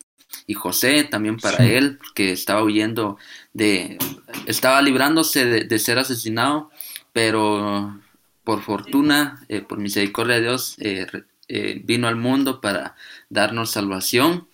y 0.48 0.54
José, 0.54 1.04
también 1.04 1.36
para 1.36 1.58
Sí. 1.58 1.70
él, 1.74 1.98
que 2.16 2.32
estaba 2.32 2.62
huyendo 2.64 3.18
de, 3.52 3.98
estaba 4.46 4.82
librándose 4.82 5.44
de, 5.44 5.64
de 5.64 5.78
ser 5.78 5.98
asesinado, 6.00 6.70
pero 7.12 7.98
por 8.44 8.62
fortuna, 8.62 9.44
eh, 9.48 9.60
por 9.60 9.78
misericordia 9.78 10.36
de 10.36 10.40
Dios, 10.42 10.76
eh, 10.78 11.06
eh, 11.48 11.82
vino 11.84 12.08
al 12.08 12.16
mundo 12.16 12.60
para 12.60 12.94
darnos 13.28 13.70
salvación. 13.70 14.48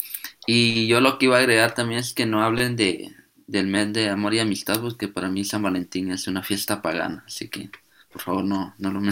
Y 0.46 0.86
yo 0.86 1.00
lo 1.00 1.18
que 1.18 1.26
iba 1.26 1.36
a 1.36 1.40
agregar 1.40 1.74
también 1.74 2.00
es 2.00 2.12
que 2.12 2.26
no 2.26 2.42
hablen 2.42 2.76
de, 2.76 3.14
del 3.46 3.66
mes 3.66 3.92
de 3.92 4.10
amor 4.10 4.34
y 4.34 4.40
amistad, 4.40 4.80
porque 4.80 5.08
para 5.08 5.28
mí 5.28 5.44
San 5.44 5.62
Valentín 5.62 6.10
es 6.10 6.26
una 6.28 6.42
fiesta 6.42 6.82
pagana, 6.82 7.24
así 7.26 7.48
que 7.48 7.70
por 8.12 8.22
favor 8.22 8.44
no, 8.44 8.74
no 8.78 8.92
lo 8.92 9.00
no, 9.00 9.10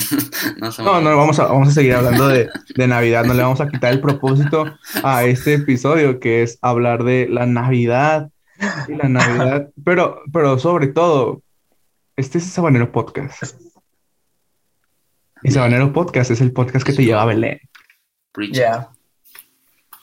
No, 0.79 1.01
no, 1.01 1.17
vamos 1.17 1.39
a, 1.41 1.47
vamos 1.47 1.69
a 1.69 1.73
seguir 1.73 1.95
hablando 1.95 2.29
de, 2.29 2.49
de 2.77 2.87
Navidad, 2.87 3.25
no 3.25 3.35
le 3.35 3.43
vamos 3.43 3.61
a 3.61 3.69
quitar 3.69 3.93
el 3.93 4.01
propósito 4.01 4.77
a 5.03 5.25
este 5.25 5.55
episodio, 5.55 6.21
que 6.21 6.43
es 6.43 6.59
hablar 6.63 7.03
de 7.03 7.29
la 7.29 7.47
Navidad 7.47 8.31
y 8.89 8.95
la 8.95 9.09
Navidad, 9.09 9.71
pero, 9.85 10.23
pero 10.33 10.59
sobre 10.59 10.87
todo, 10.87 11.43
este 12.23 12.39
es 12.39 12.45
Sabanero 12.45 12.91
Podcast. 12.93 13.43
Y 15.43 15.51
Sabanero 15.51 15.93
Podcast 15.93 16.31
es 16.31 16.41
el 16.41 16.53
podcast 16.53 16.87
que 16.87 16.93
te 16.93 17.05
lleva 17.05 17.23
a 17.23 17.27
Belén. 17.27 17.61
Ya. 18.53 18.89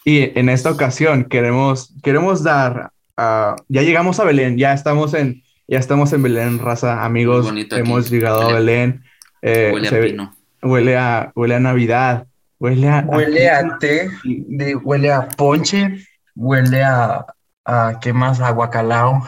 Y 0.03 0.37
en 0.37 0.49
esta 0.49 0.69
ocasión 0.71 1.23
queremos, 1.25 1.93
queremos 2.03 2.43
dar, 2.43 2.91
ah, 3.15 3.55
ya 3.69 3.81
llegamos 3.83 4.19
a 4.19 4.25
Belén, 4.25 4.57
ya 4.57 4.73
estamos 4.73 5.13
en, 5.13 5.43
ya 5.67 5.79
estamos 5.79 6.11
en 6.13 6.23
Belén, 6.23 6.59
raza, 6.59 7.05
amigos, 7.05 7.49
aquí. 7.49 7.67
hemos 7.71 8.09
llegado 8.09 8.41
a 8.41 8.53
Belén. 8.53 9.03
Eh, 9.41 9.71
Huele 9.73 9.87
a 9.87 9.89
se 9.89 9.99
ve- 10.01 10.09
pino. 10.09 10.35
huele 10.61 10.97
a, 10.97 11.31
huele 11.35 11.55
a 11.55 11.59
Navidad, 11.61 12.27
huele 12.59 12.89
a, 12.89 13.05
Huele 13.07 13.49
a 13.49 13.77
té, 13.77 14.09
de- 14.25 14.75
huele 14.75 15.13
a 15.13 15.29
ponche, 15.29 16.05
huele 16.35 16.83
a, 16.83 17.25
a 17.63 17.97
¿qué 18.01 18.11
más? 18.11 18.41
A 18.41 18.51
guacalao, 18.51 19.25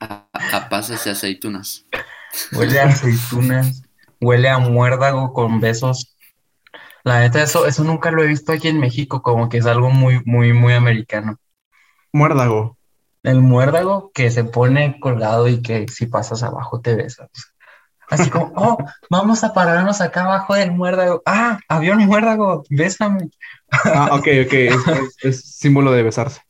A, 0.00 0.28
a 0.52 0.68
pasas 0.68 1.04
y 1.08 1.10
aceitunas. 1.10 1.84
Huele 2.52 2.80
a 2.80 2.84
aceitunas, 2.86 3.82
huele 4.20 4.48
a 4.48 4.58
muérdago 4.58 5.32
con 5.32 5.60
besos. 5.60 6.16
La 7.04 7.20
neta, 7.20 7.42
eso, 7.42 7.66
eso 7.66 7.84
nunca 7.84 8.10
lo 8.10 8.22
he 8.22 8.26
visto 8.26 8.52
aquí 8.52 8.68
en 8.68 8.80
México, 8.80 9.22
como 9.22 9.48
que 9.48 9.58
es 9.58 9.66
algo 9.66 9.90
muy, 9.90 10.20
muy, 10.24 10.52
muy 10.52 10.72
americano. 10.74 11.36
muérdago. 12.12 12.76
El 13.22 13.40
muérdago 13.42 14.10
que 14.14 14.30
se 14.30 14.44
pone 14.44 14.98
colgado 15.00 15.48
y 15.48 15.60
que 15.60 15.86
si 15.88 16.06
pasas 16.06 16.42
abajo 16.42 16.80
te 16.80 16.94
besas. 16.94 17.28
Así 18.10 18.30
como, 18.30 18.52
oh, 18.56 18.78
vamos 19.10 19.44
a 19.44 19.52
pararnos 19.52 20.00
acá 20.00 20.24
abajo 20.24 20.54
del 20.54 20.72
muérdago. 20.72 21.22
Ah, 21.26 21.58
había 21.68 21.92
un 21.94 22.06
muérdago, 22.06 22.62
bésame. 22.70 23.28
Ah, 23.70 24.10
ok, 24.12 24.26
ok, 24.46 24.52
es, 24.54 24.86
es- 24.86 25.16
es 25.22 25.56
símbolo 25.56 25.92
de 25.92 26.02
besarse. 26.02 26.40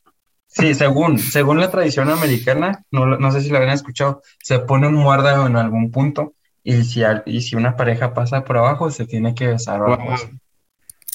Sí, 0.51 0.73
según, 0.73 1.19
según 1.19 1.59
la 1.59 1.69
tradición 1.69 2.09
americana, 2.09 2.83
no, 2.91 3.05
no 3.05 3.31
sé 3.31 3.41
si 3.41 3.49
lo 3.49 3.57
habían 3.57 3.73
escuchado, 3.73 4.21
se 4.43 4.57
pone 4.59 4.87
un 4.87 4.95
muérdago 4.95 5.45
en 5.45 5.55
algún 5.55 5.91
punto 5.91 6.33
y 6.63 6.83
si, 6.83 7.03
al- 7.03 7.21
y 7.25 7.41
si 7.41 7.55
una 7.55 7.75
pareja 7.75 8.13
pasa 8.15 8.43
por 8.43 8.57
abajo, 8.57 8.89
se 8.89 9.05
tiene 9.05 9.35
que 9.35 9.47
besar 9.47 9.81
o 9.81 9.85
algo 9.93 10.03
Wow. 10.05 10.13
así. 10.13 10.27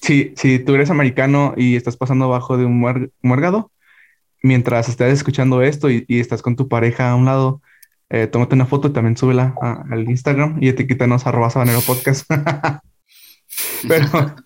Si, 0.01 0.35
si 0.37 0.59
tú 0.61 0.75
eres 0.75 0.91
americano 0.91 1.53
y 1.57 1.77
estás 1.77 1.97
pasando 1.97 2.27
abajo 2.27 2.57
de 2.57 2.65
un 2.65 2.81
muer- 2.81 3.11
muérgado, 3.23 3.73
mientras 4.43 4.89
estés 4.89 5.13
escuchando 5.15 5.63
esto 5.63 5.91
y, 5.91 6.05
y 6.07 6.21
estás 6.21 6.41
con 6.43 6.55
tu 6.57 6.69
pareja 6.69 7.11
a 7.11 7.15
un 7.17 7.25
lado, 7.25 7.61
eh, 8.11 8.27
tómate 8.29 8.55
una 8.55 8.67
foto 8.67 8.89
y 8.89 8.93
también 8.93 9.17
súbela 9.17 9.55
a- 9.61 9.83
al 9.91 10.09
Instagram 10.09 10.59
y 10.63 10.69
etiquétanos 10.69 11.27
arroba 11.27 11.51
sabanero 11.51 11.81
podcast. 11.81 12.31
Pero 13.89 14.07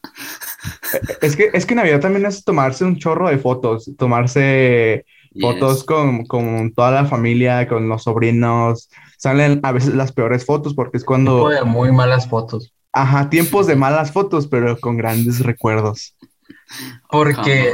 es 1.20 1.36
que, 1.36 1.50
es 1.52 1.66
que 1.66 1.74
Navidad 1.74 2.00
también 2.00 2.26
es 2.26 2.44
tomarse 2.44 2.84
un 2.84 2.98
chorro 2.98 3.28
de 3.28 3.38
fotos, 3.38 3.90
tomarse 3.98 5.04
fotos 5.40 5.84
con, 5.84 6.24
con 6.24 6.72
toda 6.72 6.90
la 6.90 7.04
familia, 7.04 7.68
con 7.68 7.88
los 7.88 8.04
sobrinos. 8.04 8.90
Salen 9.16 9.60
a 9.62 9.72
veces 9.72 9.94
las 9.94 10.12
peores 10.12 10.44
fotos 10.44 10.74
porque 10.74 10.96
es 10.96 11.04
cuando... 11.04 11.36
Tipo 11.36 11.50
de 11.50 11.64
muy 11.64 11.92
malas 11.92 12.28
fotos. 12.28 12.72
Ajá, 12.92 13.28
tiempos 13.30 13.66
de 13.66 13.76
malas 13.76 14.12
fotos, 14.12 14.46
pero 14.46 14.78
con 14.78 14.96
grandes 14.96 15.40
recuerdos. 15.40 16.16
Porque, 17.10 17.72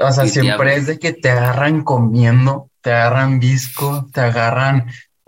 o 0.00 0.12
sea, 0.12 0.26
siempre 0.26 0.76
es 0.76 0.86
de 0.86 0.98
que 0.98 1.12
te 1.12 1.30
agarran 1.30 1.82
comiendo, 1.82 2.70
te 2.80 2.92
agarran 2.92 3.40
visco, 3.40 4.08
te 4.12 4.20
agarran 4.20 4.86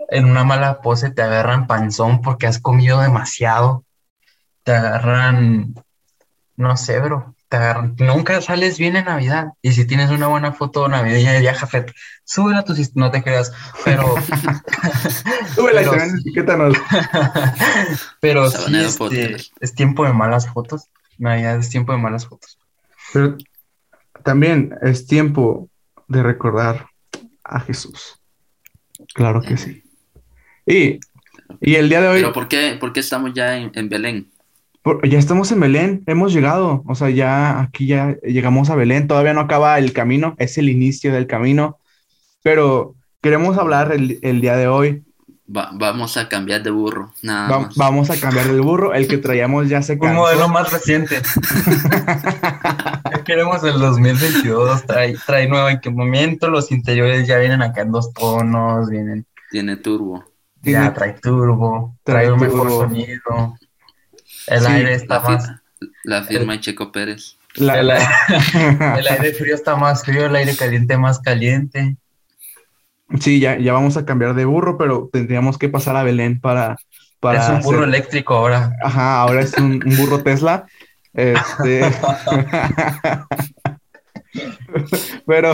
en 0.09 0.25
una 0.25 0.43
mala 0.43 0.81
pose, 0.81 1.09
te 1.09 1.21
agarran 1.21 1.67
panzón 1.67 2.21
porque 2.21 2.47
has 2.47 2.59
comido 2.59 2.99
demasiado, 3.01 3.85
te 4.63 4.73
agarran, 4.73 5.73
no 6.61 6.77
sé, 6.77 6.99
bro, 6.99 7.35
te 7.49 7.57
agarran, 7.57 7.95
nunca 7.99 8.39
sales 8.41 8.77
bien 8.77 8.95
en 8.95 9.05
Navidad. 9.05 9.47
Y 9.61 9.73
si 9.73 9.85
tienes 9.85 10.09
una 10.09 10.27
buena 10.27 10.53
foto 10.53 10.87
navideña 10.87 11.33
de 11.33 11.53
Jafet, 11.53 11.91
súbela 12.23 12.59
a 12.59 12.63
tus, 12.63 12.79
hist- 12.79 12.93
no 12.95 13.11
te 13.11 13.21
creas, 13.23 13.51
pero, 13.83 14.15
Súbela 15.55 15.81
y 15.81 15.85
Pero 15.85 16.03
etiquétanos. 16.03 16.77
pero 18.21 18.49
sí, 18.49 18.75
este, 18.75 19.37
es 19.59 19.75
tiempo 19.75 20.05
de 20.05 20.13
malas 20.13 20.47
fotos. 20.47 20.87
Navidad 21.17 21.57
es 21.57 21.69
tiempo 21.69 21.91
de 21.91 21.97
malas 21.97 22.25
fotos. 22.25 22.57
Pero 23.13 23.37
también 24.23 24.75
es 24.81 25.05
tiempo 25.07 25.69
de 26.07 26.23
recordar 26.23 26.87
a 27.43 27.59
Jesús. 27.59 28.19
Claro 29.13 29.41
que 29.41 29.57
sí. 29.57 29.83
Y, 30.65 30.99
y 31.59 31.75
el 31.75 31.89
día 31.89 32.01
de 32.01 32.07
hoy, 32.07 32.21
Pero 32.21 32.33
¿por 32.33 32.47
qué, 32.47 32.77
por 32.79 32.93
qué 32.93 33.01
estamos 33.01 33.33
ya 33.33 33.57
en, 33.57 33.71
en 33.73 33.89
Belén? 33.89 34.30
Por- 34.83 35.07
ya 35.07 35.19
estamos 35.19 35.51
en 35.51 35.59
Belén, 35.59 36.03
hemos 36.07 36.33
llegado, 36.33 36.83
o 36.87 36.95
sea, 36.95 37.09
ya 37.09 37.59
aquí 37.61 37.87
ya 37.87 38.15
llegamos 38.23 38.69
a 38.69 38.75
Belén, 38.75 39.07
todavía 39.07 39.33
no 39.33 39.41
acaba 39.41 39.77
el 39.77 39.93
camino, 39.93 40.35
es 40.39 40.57
el 40.57 40.69
inicio 40.69 41.13
del 41.13 41.27
camino, 41.27 41.77
pero 42.43 42.95
queremos 43.21 43.57
hablar 43.57 43.91
el, 43.91 44.19
el 44.21 44.41
día 44.41 44.55
de 44.57 44.67
hoy, 44.67 45.03
Va- 45.53 45.69
vamos 45.73 46.15
a 46.15 46.29
cambiar 46.29 46.63
de 46.63 46.71
burro, 46.71 47.11
nada 47.23 47.49
Va- 47.49 47.59
más. 47.65 47.75
vamos 47.75 48.09
a 48.09 48.17
cambiar 48.17 48.47
el 48.47 48.61
burro, 48.61 48.93
el 48.93 49.05
que 49.07 49.17
traíamos 49.17 49.67
ya 49.67 49.81
se 49.81 49.93
Un 49.93 49.99
cansó. 49.99 50.21
modelo 50.21 50.47
más 50.47 50.71
reciente. 50.71 51.21
Queremos 53.25 53.63
el 53.63 53.79
2022, 53.79 54.85
trae, 54.85 55.15
trae 55.25 55.47
nuevo 55.47 55.69
equipamiento, 55.69 56.49
los 56.49 56.71
interiores 56.71 57.27
ya 57.27 57.37
vienen 57.37 57.61
acá 57.61 57.81
en 57.81 57.91
dos 57.91 58.13
tonos, 58.13 58.89
vienen, 58.89 59.25
Tiene 59.51 59.77
turbo. 59.77 60.23
Ya 60.63 60.93
trae 60.93 61.13
turbo, 61.13 61.95
trae 62.03 62.25
trae 62.25 62.31
un 62.33 62.39
mejor 62.39 62.69
sonido, 62.69 63.55
el 64.51 64.61
Sí, 64.61 64.71
aire 64.71 64.93
está 64.93 65.15
La, 65.15 65.29
más, 65.29 65.51
la 66.03 66.23
firma 66.23 66.53
de 66.53 66.59
Checo 66.59 66.91
Pérez. 66.91 67.37
La- 67.55 67.79
el, 67.79 67.87
la- 67.87 67.97
el 68.99 69.07
aire 69.07 69.33
frío 69.33 69.55
está 69.55 69.75
más 69.75 70.03
frío, 70.05 70.25
el 70.27 70.35
aire 70.35 70.55
caliente 70.55 70.97
más 70.97 71.19
caliente. 71.19 71.97
Sí, 73.19 73.39
ya, 73.41 73.57
ya 73.57 73.73
vamos 73.73 73.97
a 73.97 74.05
cambiar 74.05 74.35
de 74.35 74.45
burro, 74.45 74.77
pero 74.77 75.09
tendríamos 75.11 75.57
que 75.57 75.67
pasar 75.67 75.95
a 75.97 76.03
Belén 76.03 76.39
para, 76.39 76.77
para 77.19 77.43
es 77.43 77.49
un 77.49 77.61
burro 77.61 77.79
hacer- 77.79 77.89
eléctrico 77.89 78.35
ahora. 78.35 78.71
Ajá, 78.81 79.21
ahora 79.21 79.41
es 79.41 79.53
un, 79.57 79.81
un 79.85 79.97
burro 79.97 80.23
Tesla. 80.23 80.65
Este... 81.13 81.81
pero, 85.27 85.53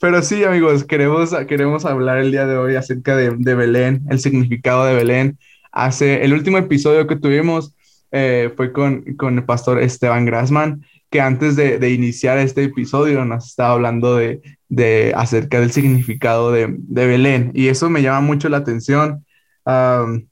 pero 0.00 0.22
sí, 0.22 0.44
amigos, 0.44 0.84
queremos, 0.84 1.34
queremos 1.48 1.84
hablar 1.84 2.18
el 2.18 2.30
día 2.30 2.46
de 2.46 2.56
hoy 2.56 2.76
acerca 2.76 3.16
de, 3.16 3.30
de 3.36 3.54
Belén, 3.54 4.02
el 4.10 4.20
significado 4.20 4.84
de 4.84 4.94
Belén. 4.94 5.38
Hace 5.72 6.22
el 6.24 6.32
último 6.34 6.58
episodio 6.58 7.06
que 7.06 7.16
tuvimos 7.16 7.74
eh, 8.12 8.52
fue 8.56 8.72
con, 8.72 9.02
con 9.16 9.38
el 9.38 9.44
pastor 9.44 9.80
Esteban 9.80 10.24
Grassman, 10.26 10.84
que 11.10 11.20
antes 11.20 11.56
de, 11.56 11.78
de 11.78 11.90
iniciar 11.90 12.38
este 12.38 12.64
episodio 12.64 13.24
nos 13.24 13.46
estaba 13.48 13.72
hablando 13.74 14.16
de, 14.16 14.40
de 14.68 15.12
acerca 15.16 15.60
del 15.60 15.72
significado 15.72 16.52
de, 16.52 16.74
de 16.78 17.06
Belén. 17.06 17.50
Y 17.54 17.68
eso 17.68 17.90
me 17.90 18.02
llama 18.02 18.20
mucho 18.20 18.48
la 18.48 18.58
atención. 18.58 19.24
am, 19.64 20.26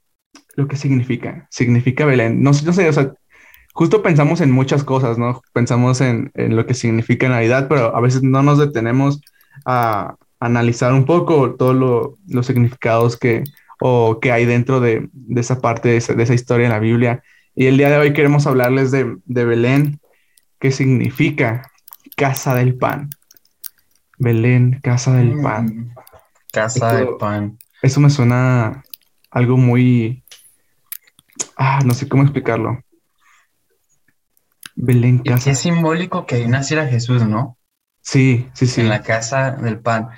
lo 0.55 0.67
que 0.67 0.75
significa, 0.77 1.47
significa 1.51 2.05
Belén. 2.05 2.41
No, 2.43 2.51
no 2.51 2.73
sé, 2.73 2.89
o 2.89 2.93
sea, 2.93 3.13
justo 3.73 4.01
pensamos 4.03 4.41
en 4.41 4.51
muchas 4.51 4.83
cosas, 4.83 5.17
¿no? 5.17 5.41
Pensamos 5.53 6.01
en, 6.01 6.31
en 6.35 6.55
lo 6.55 6.65
que 6.65 6.73
significa 6.73 7.29
Navidad, 7.29 7.67
pero 7.69 7.95
a 7.95 8.01
veces 8.01 8.23
no 8.23 8.43
nos 8.43 8.59
detenemos 8.59 9.21
a 9.65 10.15
analizar 10.39 10.93
un 10.93 11.05
poco 11.05 11.55
todos 11.55 11.75
lo- 11.75 12.17
los 12.27 12.45
significados 12.47 13.17
que, 13.17 13.43
o 13.79 14.19
que 14.19 14.31
hay 14.31 14.45
dentro 14.45 14.79
de, 14.79 15.09
de 15.13 15.41
esa 15.41 15.61
parte, 15.61 15.89
de 15.89 15.97
esa, 15.97 16.13
de 16.13 16.23
esa 16.23 16.33
historia 16.33 16.65
en 16.65 16.71
la 16.73 16.79
Biblia. 16.79 17.23
Y 17.55 17.67
el 17.67 17.77
día 17.77 17.89
de 17.89 17.97
hoy 17.97 18.13
queremos 18.13 18.47
hablarles 18.47 18.91
de, 18.91 19.17
de 19.25 19.45
Belén, 19.45 19.99
que 20.59 20.71
significa 20.71 21.63
casa 22.15 22.55
del 22.55 22.77
pan. 22.77 23.09
Belén, 24.17 24.79
casa 24.83 25.13
del 25.13 25.41
pan. 25.41 25.65
Mm, 25.65 25.93
Casa 26.53 26.93
de 26.93 27.03
Esto- 27.03 27.17
pan. 27.17 27.57
Eso 27.81 27.99
me 27.99 28.09
suena 28.09 28.83
algo 29.31 29.57
muy... 29.57 30.23
Ah, 31.57 31.81
no 31.85 31.93
sé 31.93 32.07
cómo 32.07 32.23
explicarlo. 32.23 32.83
Belén, 34.75 35.21
Y 35.23 35.29
casa. 35.29 35.49
qué 35.49 35.55
simbólico 35.55 36.25
que 36.25 36.35
ahí 36.35 36.47
naciera 36.47 36.87
Jesús, 36.87 37.23
¿no? 37.27 37.57
Sí, 38.01 38.47
sí, 38.53 38.67
sí. 38.67 38.81
En 38.81 38.89
la 38.89 39.01
casa 39.03 39.51
del 39.51 39.79
pan, 39.79 40.09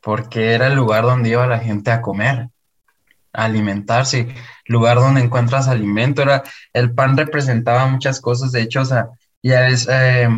porque 0.00 0.52
era 0.52 0.66
el 0.68 0.74
lugar 0.74 1.02
donde 1.04 1.30
iba 1.30 1.46
la 1.46 1.58
gente 1.58 1.90
a 1.90 2.00
comer, 2.00 2.48
alimentarse, 3.34 4.34
lugar 4.66 4.96
donde 4.96 5.20
encuentras 5.22 5.68
alimento. 5.68 6.22
Era, 6.22 6.42
el 6.72 6.92
pan 6.94 7.16
representaba 7.16 7.86
muchas 7.86 8.20
cosas, 8.20 8.52
de 8.52 8.62
hecho, 8.62 8.82
o 8.82 8.84
sea, 8.84 9.08
ya 9.42 9.60
ves 9.60 9.86
eh, 9.90 10.28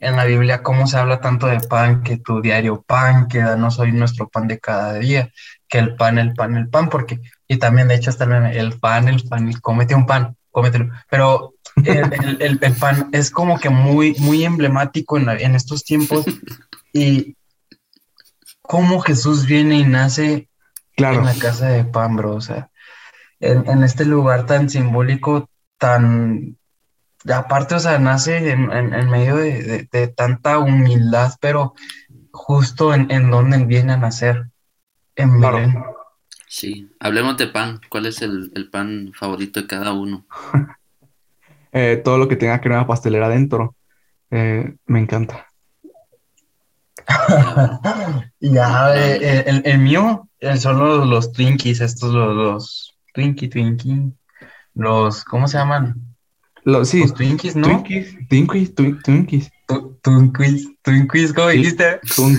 en 0.00 0.16
la 0.16 0.24
Biblia 0.24 0.62
cómo 0.62 0.86
se 0.86 0.98
habla 0.98 1.20
tanto 1.20 1.46
de 1.46 1.60
pan, 1.60 2.02
que 2.02 2.18
tu 2.18 2.40
diario 2.40 2.82
pan, 2.82 3.28
que 3.28 3.38
danos 3.38 3.78
hoy 3.78 3.92
nuestro 3.92 4.28
pan 4.28 4.48
de 4.48 4.58
cada 4.58 4.94
día, 4.94 5.30
que 5.68 5.78
el 5.78 5.94
pan, 5.94 6.18
el 6.18 6.34
pan, 6.34 6.56
el 6.56 6.68
pan, 6.68 6.88
porque, 6.88 7.20
y 7.46 7.58
también 7.58 7.88
de 7.88 7.94
hecho 7.94 8.10
está 8.10 8.24
el 8.24 8.78
pan, 8.78 9.08
el 9.08 9.22
pan, 9.22 9.52
cómete 9.60 9.94
un 9.94 10.06
pan, 10.06 10.36
cómetelo, 10.56 10.90
pero 11.10 11.54
el, 11.84 12.40
el, 12.40 12.58
el, 12.62 12.74
pan 12.76 13.10
es 13.12 13.30
como 13.30 13.60
que 13.60 13.68
muy, 13.68 14.14
muy 14.18 14.42
emblemático 14.44 15.18
en, 15.18 15.28
en 15.28 15.54
estos 15.54 15.84
tiempos 15.84 16.24
y 16.94 17.36
cómo 18.62 19.00
Jesús 19.00 19.44
viene 19.44 19.76
y 19.76 19.84
nace 19.84 20.48
Claro. 20.96 21.20
en 21.20 21.26
la 21.26 21.34
casa 21.34 21.68
de 21.68 21.84
pan, 21.84 22.16
bro, 22.16 22.34
o 22.36 22.40
sea, 22.40 22.70
en, 23.40 23.68
en 23.68 23.84
este 23.84 24.04
lugar 24.04 24.46
tan 24.46 24.70
simbólico, 24.70 25.50
tan, 25.78 26.58
aparte, 27.32 27.76
o 27.76 27.80
sea, 27.80 27.98
nace 27.98 28.50
en, 28.50 28.72
en, 28.72 28.94
en 28.94 29.10
medio 29.10 29.36
de, 29.36 29.62
de- 29.62 29.88
de 29.92 30.08
tanta 30.08 30.58
humildad, 30.58 31.32
pero 31.40 31.74
justo 32.32 32.94
en, 32.94 33.10
en 33.10 33.30
donde 33.30 33.56
él 33.58 33.66
viene 33.66 33.94
a 33.94 33.96
nacer, 33.98 34.46
en 35.16 35.38
Claro. 35.38 35.58
Belén. 35.58 35.84
Sí, 36.48 36.90
hablemos 37.00 37.36
de 37.38 37.48
pan. 37.48 37.80
¿Cuál 37.90 38.06
es 38.06 38.22
el, 38.22 38.52
el 38.54 38.70
pan 38.70 39.12
favorito 39.14 39.60
de 39.62 39.66
cada 39.66 39.92
uno? 39.92 40.26
Eh, 41.72 42.00
todo 42.04 42.18
lo 42.18 42.28
que 42.28 42.36
tenga 42.36 42.60
crema 42.60 42.86
pastelera 42.86 43.26
adentro. 43.26 43.76
eh, 44.30 44.76
me 44.86 45.00
encanta. 45.00 45.45
Ya, 48.40 48.94
eh, 48.96 49.18
eh, 49.22 49.44
el, 49.46 49.62
el 49.64 49.78
mío 49.78 50.28
son 50.58 50.78
los, 50.78 51.06
los 51.06 51.32
Twinkies, 51.32 51.80
estos, 51.80 52.12
los, 52.12 52.34
los 52.36 52.96
Twinkie, 53.14 53.48
Twinkie, 53.48 54.12
los, 54.74 55.24
¿cómo 55.24 55.48
se 55.48 55.58
llaman? 55.58 55.94
Sí, 56.84 57.00
Los 57.00 57.14
Twinkies, 57.14 57.54
¿no? 57.56 57.68
Twinkies, 57.68 58.28
Twinkies, 58.28 58.74
Twin- 58.74 59.00
Twinkies, 59.02 59.50
Tu- 59.68 59.98
Twinkies, 60.02 60.68
Twinkies, 60.82 61.32
¿cómo 61.32 61.50
Sí. 61.50 61.58
dijiste? 61.58 62.00
Tu- 62.16 62.36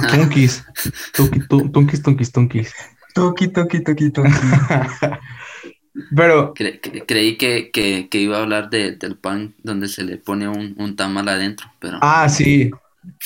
Tunkies, 1.72 2.02
Tunkies, 2.04 2.32
Tunkies. 2.32 2.74
Tuki, 3.16 3.48
tuki, 3.48 3.80
tuki, 3.80 4.10
tuki. 4.12 4.30
Pero, 6.16 6.54
Cre- 6.54 6.80
cre- 6.80 7.06
creí 7.08 7.38
que, 7.38 7.72
que- 7.72 8.08
que 8.10 8.20
iba 8.20 8.38
a 8.38 8.42
hablar 8.44 8.70
de- 8.70 8.96
del 8.98 9.18
pan 9.18 9.56
donde 9.64 9.88
se 9.88 10.04
le 10.04 10.18
pone 10.18 10.48
un, 10.48 10.76
un 10.78 10.96
tamal 10.96 11.28
adentro, 11.28 11.68
pero 11.80 11.98
ah, 12.02 12.30
sí, 12.30 12.70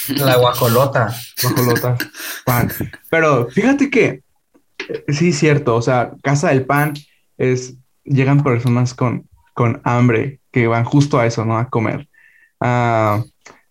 La 0.09 0.38
guacolota. 0.38 1.13
guajolotas, 1.41 2.00
pan. 2.45 2.71
Pero 3.09 3.50
fíjate 3.50 3.89
que 3.89 4.23
eh, 4.89 5.03
sí, 5.09 5.33
cierto, 5.33 5.75
o 5.75 5.81
sea, 5.81 6.13
Casa 6.23 6.50
del 6.50 6.65
Pan 6.65 6.93
es, 7.38 7.75
llegan 8.03 8.43
personas 8.43 8.93
con, 8.93 9.27
con 9.53 9.81
hambre 9.83 10.39
que 10.51 10.67
van 10.67 10.83
justo 10.83 11.19
a 11.19 11.25
eso, 11.25 11.45
¿no? 11.45 11.57
A 11.57 11.69
comer. 11.69 12.07
Ah, 12.59 13.23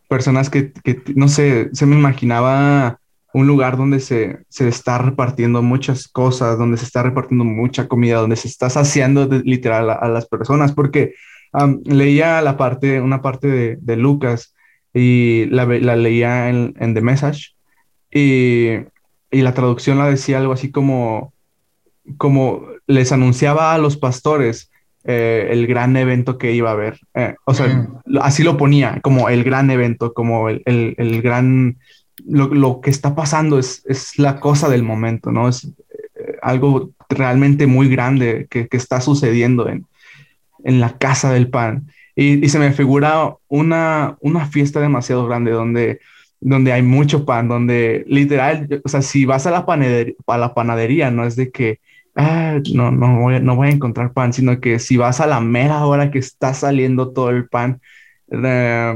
personas 0.09 0.51
que, 0.51 0.73
que, 0.73 1.03
no 1.15 1.29
sé, 1.29 1.71
se 1.73 1.87
me 1.87 1.97
imaginaba 1.97 2.99
un 3.33 3.47
lugar 3.47 3.77
donde 3.77 4.01
se, 4.01 4.41
se 4.49 4.67
está 4.69 4.99
repartiendo 4.99 5.63
muchas 5.63 6.09
cosas, 6.09 6.59
donde 6.59 6.79
se 6.79 6.85
está 6.85 7.03
repartiendo 7.03 7.45
mucha 7.45 7.87
comida, 7.87 8.19
donde 8.19 8.35
se 8.37 8.49
está 8.49 8.71
saciando 8.71 9.27
literal 9.45 9.91
a, 9.91 10.09
las 10.09 10.27
personas, 10.27 10.73
porque 10.73 11.15
leía 11.85 12.43
la 12.43 12.57
parte, 12.57 13.01
una 13.01 13.23
parte 13.23 13.47
de, 13.47 13.79
de 13.81 13.97
Lucas 13.97 14.55
y 14.95 15.47
la, 15.47 15.65
la 15.67 15.97
leía 15.97 16.49
en, 16.49 16.75
en 16.79 16.95
The 16.95 17.01
Message 17.01 17.55
y, 18.11 18.71
y 19.31 19.43
la 19.43 19.55
traducción 19.55 19.99
la 19.99 20.09
decía 20.11 20.39
algo 20.39 20.53
así 20.53 20.71
como, 20.71 21.33
como 22.17 22.67
les 22.87 23.13
anunciaba 23.13 23.75
a 23.75 23.79
los 23.79 23.97
pastores 23.97 24.71
eh, 25.05 25.49
el 25.51 25.67
gran 25.67 25.97
evento 25.97 26.37
que 26.39 26.53
iba 26.53 26.71
a 26.71 26.73
haber. 26.75 26.99
Eh, 27.15 27.35
o 27.45 27.55
sea, 27.55 27.89
lo- 28.05 28.23
así 28.23 28.43
lo 28.43 28.57
ponía, 28.57 29.01
como 29.03 29.29
el 29.29 29.45
gran 29.45 29.71
evento, 29.71 30.13
como 30.13 30.49
el, 30.49 30.63
el- 30.67 30.95
el 30.99 31.23
gran, 31.23 31.79
lo, 32.27 32.49
lo 32.49 32.81
que 32.81 32.91
está 32.91 33.15
pasando 33.15 33.59
es, 33.59 33.83
es 33.87 34.19
la 34.19 34.41
cosa 34.41 34.69
del 34.69 34.83
momento, 34.83 35.31
¿no? 35.33 35.49
Es 35.49 35.65
eh, 35.65 36.37
algo 36.43 36.91
realmente 37.09 37.67
muy 37.67 37.89
grande 37.89 38.47
que, 38.51 38.67
que 38.69 38.77
está 38.77 39.01
sucediendo 39.01 39.69
en, 39.69 39.87
en 40.65 40.81
la 40.81 40.99
casa 40.99 41.33
del 41.33 41.49
pan. 41.49 41.87
Y, 42.17 42.49
se 42.49 42.59
me 42.59 42.73
figura 42.73 43.35
una, 43.49 44.17
una 44.21 44.47
fiesta 44.47 44.81
demasiado 44.81 45.27
grande 45.27 45.51
donde, 45.53 46.01
donde 46.41 46.73
hay 46.73 46.83
mucho 46.83 47.25
pan, 47.25 47.49
donde 47.49 48.05
literal, 48.07 48.69
o 48.85 48.89
sea, 48.89 49.03
si 49.03 49.25
vas 49.27 49.47
a 49.47 49.51
la 49.51 49.67
panadería, 49.67 50.15
a 50.27 50.39
la 50.39 50.55
panadería 50.55 51.11
no 51.11 51.25
es 51.27 51.37
de 51.37 51.51
que, 51.51 51.81
ah, 52.17 52.59
no, 52.75 52.91
no 52.91 53.21
voy, 53.21 53.41
no 53.41 53.57
voy 53.57 53.69
a 53.69 53.71
encontrar 53.73 54.13
pan, 54.13 54.33
sino 54.33 54.61
que 54.61 54.79
si 54.79 54.97
vas 54.97 55.21
a 55.21 55.27
la 55.27 55.41
mera 55.41 55.85
hora 55.87 56.11
que 56.11 56.19
está 56.19 56.55
saliendo 56.55 57.13
todo 57.13 57.31
el 57.31 57.49
pan, 57.49 57.81
eh, 58.31 58.95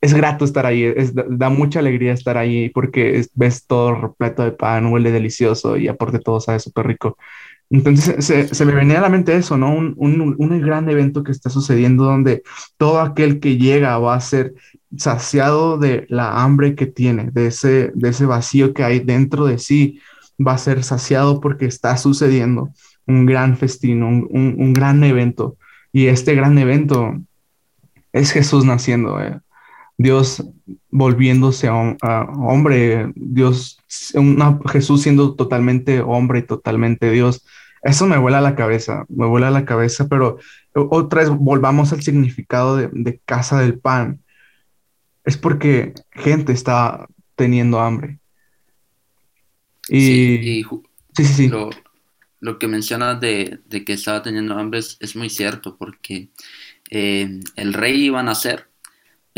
es 0.00 0.14
grato 0.14 0.44
estar 0.44 0.64
ahí, 0.66 0.94
da 1.28 1.48
mucha 1.50 1.80
alegría 1.80 2.12
estar 2.12 2.36
ahí 2.38 2.68
porque 2.70 3.18
es- 3.18 3.30
ves 3.34 3.66
todo 3.66 3.94
repleto 3.96 4.44
de 4.44 4.52
pan, 4.52 4.86
huele 4.86 5.10
delicioso 5.10 5.76
y 5.76 5.88
aparte 5.88 6.20
todo 6.20 6.40
sabe 6.40 6.60
súper 6.60 6.86
rico. 6.86 7.16
Entonces 7.70 8.24
se, 8.24 8.54
se 8.54 8.64
me 8.64 8.74
venía 8.74 8.98
a 8.98 9.02
la 9.02 9.08
mente 9.08 9.36
eso, 9.36 9.56
¿no? 9.56 9.74
Un, 9.74 9.94
un, 9.96 10.34
un 10.38 10.60
gran 10.60 10.88
evento 10.88 11.22
que 11.22 11.32
está 11.32 11.50
sucediendo 11.50 12.04
donde 12.04 12.42
todo 12.76 13.00
aquel 13.00 13.40
que 13.40 13.58
llega 13.58 13.98
va 13.98 14.14
a 14.14 14.20
ser 14.20 14.54
saciado 14.96 15.76
de 15.78 16.06
la 16.08 16.42
hambre 16.42 16.74
que 16.74 16.86
tiene, 16.86 17.30
de 17.30 17.48
ese, 17.48 17.92
de 17.94 18.08
ese 18.08 18.24
vacío 18.24 18.72
que 18.72 18.84
hay 18.84 19.00
dentro 19.00 19.44
de 19.44 19.58
sí, 19.58 20.00
va 20.44 20.52
a 20.52 20.58
ser 20.58 20.82
saciado 20.82 21.40
porque 21.40 21.66
está 21.66 21.96
sucediendo 21.96 22.70
un 23.06 23.26
gran 23.26 23.56
festín, 23.56 24.02
un, 24.02 24.28
un, 24.30 24.72
gran 24.72 25.02
evento. 25.02 25.56
Y 25.92 26.06
este 26.06 26.34
gran 26.34 26.58
evento 26.58 27.18
es 28.12 28.32
Jesús 28.32 28.64
naciendo, 28.64 29.20
eh. 29.20 29.40
Dios 29.96 30.44
volviéndose 30.90 31.68
a, 31.68 31.72
hom- 31.72 31.96
a 32.02 32.22
hombre, 32.24 33.12
Dios, 33.14 33.78
una- 34.14 34.58
Jesús 34.70 35.02
siendo 35.02 35.34
totalmente 35.34 36.00
hombre 36.00 36.40
y 36.40 36.42
totalmente 36.42 37.10
Dios. 37.10 37.44
Eso 37.82 38.06
me 38.06 38.18
vuela 38.18 38.40
la 38.40 38.56
cabeza, 38.56 39.04
me 39.08 39.26
vuela 39.26 39.50
la 39.50 39.64
cabeza, 39.64 40.08
pero 40.08 40.38
otra 40.74 41.20
vez 41.20 41.30
volvamos 41.30 41.92
al 41.92 42.02
significado 42.02 42.76
de, 42.76 42.88
de 42.92 43.20
casa 43.24 43.60
del 43.60 43.78
pan. 43.78 44.20
Es 45.24 45.36
porque 45.36 45.94
gente 46.10 46.52
está 46.52 47.06
teniendo 47.36 47.80
hambre. 47.80 48.18
Y 49.88 50.00
sí, 50.00 50.34
y 50.42 50.64
sí, 50.64 51.24
sí, 51.24 51.24
sí, 51.24 51.48
lo, 51.48 51.70
lo 52.40 52.58
que 52.58 52.68
mencionas 52.68 53.20
de, 53.20 53.60
de 53.66 53.84
que 53.84 53.94
estaba 53.94 54.22
teniendo 54.22 54.54
hambre 54.54 54.80
es, 54.80 54.96
es 55.00 55.16
muy 55.16 55.30
cierto, 55.30 55.76
porque 55.76 56.30
eh, 56.90 57.40
el 57.56 57.72
rey 57.74 58.06
iba 58.06 58.20
a 58.20 58.22
nacer, 58.24 58.67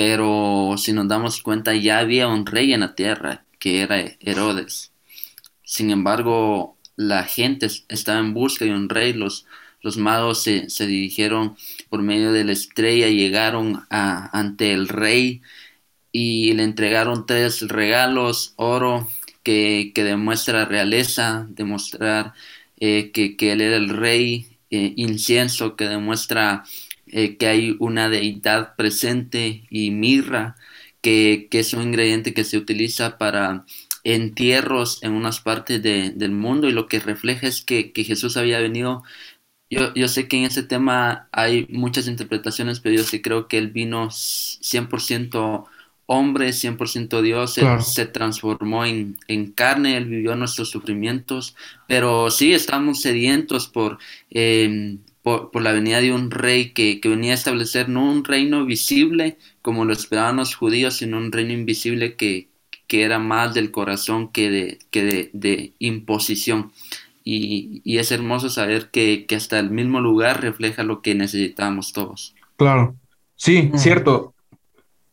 pero 0.04 0.76
si 0.78 0.94
nos 0.94 1.08
damos 1.08 1.42
cuenta 1.42 1.74
ya 1.74 1.98
había 1.98 2.26
un 2.26 2.46
rey 2.46 2.72
en 2.72 2.80
la 2.80 2.94
tierra, 2.94 3.44
que 3.58 3.82
era 3.82 3.98
Herodes. 4.20 4.92
Sin 5.64 5.90
embargo, 5.90 6.78
la 6.96 7.24
gente 7.24 7.66
es- 7.66 7.86
estaba 7.88 8.20
en 8.20 8.34
busca 8.34 8.64
de 8.66 8.72
un 8.74 8.88
rey, 8.88 9.12
los, 9.14 9.46
los 9.82 9.96
magos 9.98 10.42
se, 10.44 10.70
se 10.70 10.86
dirigieron 10.86 11.56
por 11.90 12.02
medio 12.02 12.32
de 12.32 12.44
la 12.44 12.52
estrella, 12.52 13.08
llegaron 13.08 13.84
a- 13.90 14.30
ante 14.38 14.72
el 14.72 14.88
rey 14.88 15.42
y 16.12 16.52
le 16.54 16.64
entregaron 16.64 17.26
tres 17.26 17.60
regalos, 17.68 18.54
oro, 18.56 19.08
que, 19.42 19.92
que 19.94 20.04
demuestra 20.04 20.64
realeza, 20.64 21.46
demostrar 21.50 22.34
eh, 22.78 23.10
que, 23.12 23.36
que 23.36 23.52
él 23.52 23.60
era 23.60 23.76
el 23.76 23.88
rey, 23.90 24.58
eh, 24.70 24.92
incienso, 24.96 25.76
que 25.76 25.88
demuestra 25.88 26.64
eh, 27.12 27.36
que 27.36 27.46
hay 27.48 27.76
una 27.80 28.08
deidad 28.08 28.76
presente, 28.76 29.64
y 29.70 29.90
mirra, 29.90 30.56
que, 31.02 31.48
que 31.50 31.60
es 31.60 31.72
un 31.74 31.82
ingrediente 31.82 32.34
que 32.34 32.44
se 32.44 32.56
utiliza 32.58 33.18
para 33.18 33.64
entierros 34.04 35.02
en 35.02 35.12
unas 35.12 35.40
partes 35.40 35.82
de- 35.82 36.10
del 36.10 36.32
mundo, 36.32 36.68
y 36.68 36.72
lo 36.72 36.86
que 36.88 37.00
refleja 37.00 37.46
es 37.46 37.62
que, 37.62 37.92
que 37.92 38.04
Jesús 38.04 38.36
había 38.36 38.58
venido. 38.60 39.02
Yo, 39.70 39.94
yo 39.94 40.08
sé 40.08 40.26
que 40.28 40.36
en 40.38 40.44
ese 40.44 40.64
tema 40.64 41.28
hay 41.32 41.66
muchas 41.70 42.08
interpretaciones, 42.08 42.80
pero 42.80 42.96
yo 42.96 43.04
sí 43.04 43.22
creo 43.22 43.46
que 43.48 43.58
él 43.58 43.68
vino 43.70 44.10
100% 44.10 45.66
hombre, 46.06 46.52
100% 46.52 47.22
Dios, 47.22 47.56
Él 47.58 47.78
Claro. 47.78 47.80
se 47.80 48.04
transformó 48.06 48.84
en, 48.84 49.16
en 49.28 49.52
carne, 49.52 49.96
Él 49.96 50.06
vivió 50.06 50.34
nuestros 50.34 50.68
sufrimientos, 50.70 51.54
pero 51.86 52.30
sí 52.32 52.52
estamos 52.52 53.00
sedientos 53.00 53.68
por, 53.68 53.98
eh, 54.30 54.98
por, 55.22 55.50
por 55.50 55.62
la 55.62 55.72
venida 55.72 56.00
de 56.00 56.12
un 56.12 56.30
rey 56.30 56.72
que, 56.72 57.00
que 57.00 57.08
venía 57.08 57.32
a 57.32 57.34
establecer 57.34 57.88
no 57.88 58.10
un 58.10 58.24
reino 58.24 58.64
visible 58.66 59.38
como 59.62 59.84
lo 59.84 59.92
esperaban 59.92 60.36
los 60.36 60.54
judíos, 60.54 60.94
sino 60.96 61.18
un 61.18 61.32
reino 61.32 61.52
invisible 61.52 62.16
que, 62.16 62.48
que 62.86 63.02
era 63.04 63.18
más 63.18 63.54
del 63.54 63.70
corazón 63.70 64.28
que 64.32 64.50
de, 64.50 64.78
que 64.90 65.04
de, 65.04 65.30
de 65.32 65.74
imposición. 65.78 66.72
Y, 67.24 67.82
y 67.84 67.98
es 67.98 68.12
hermoso 68.12 68.48
saber 68.50 68.90
que, 68.90 69.26
que 69.26 69.36
hasta 69.36 69.58
el 69.58 69.70
mismo 69.70 70.00
lugar 70.00 70.40
refleja 70.42 70.82
lo 70.82 71.02
que 71.02 71.14
necesitamos 71.14 71.92
todos. 71.92 72.34
claro. 72.56 72.96
Sí, 73.36 73.72
Mm. 73.72 73.76
cierto. 73.76 74.34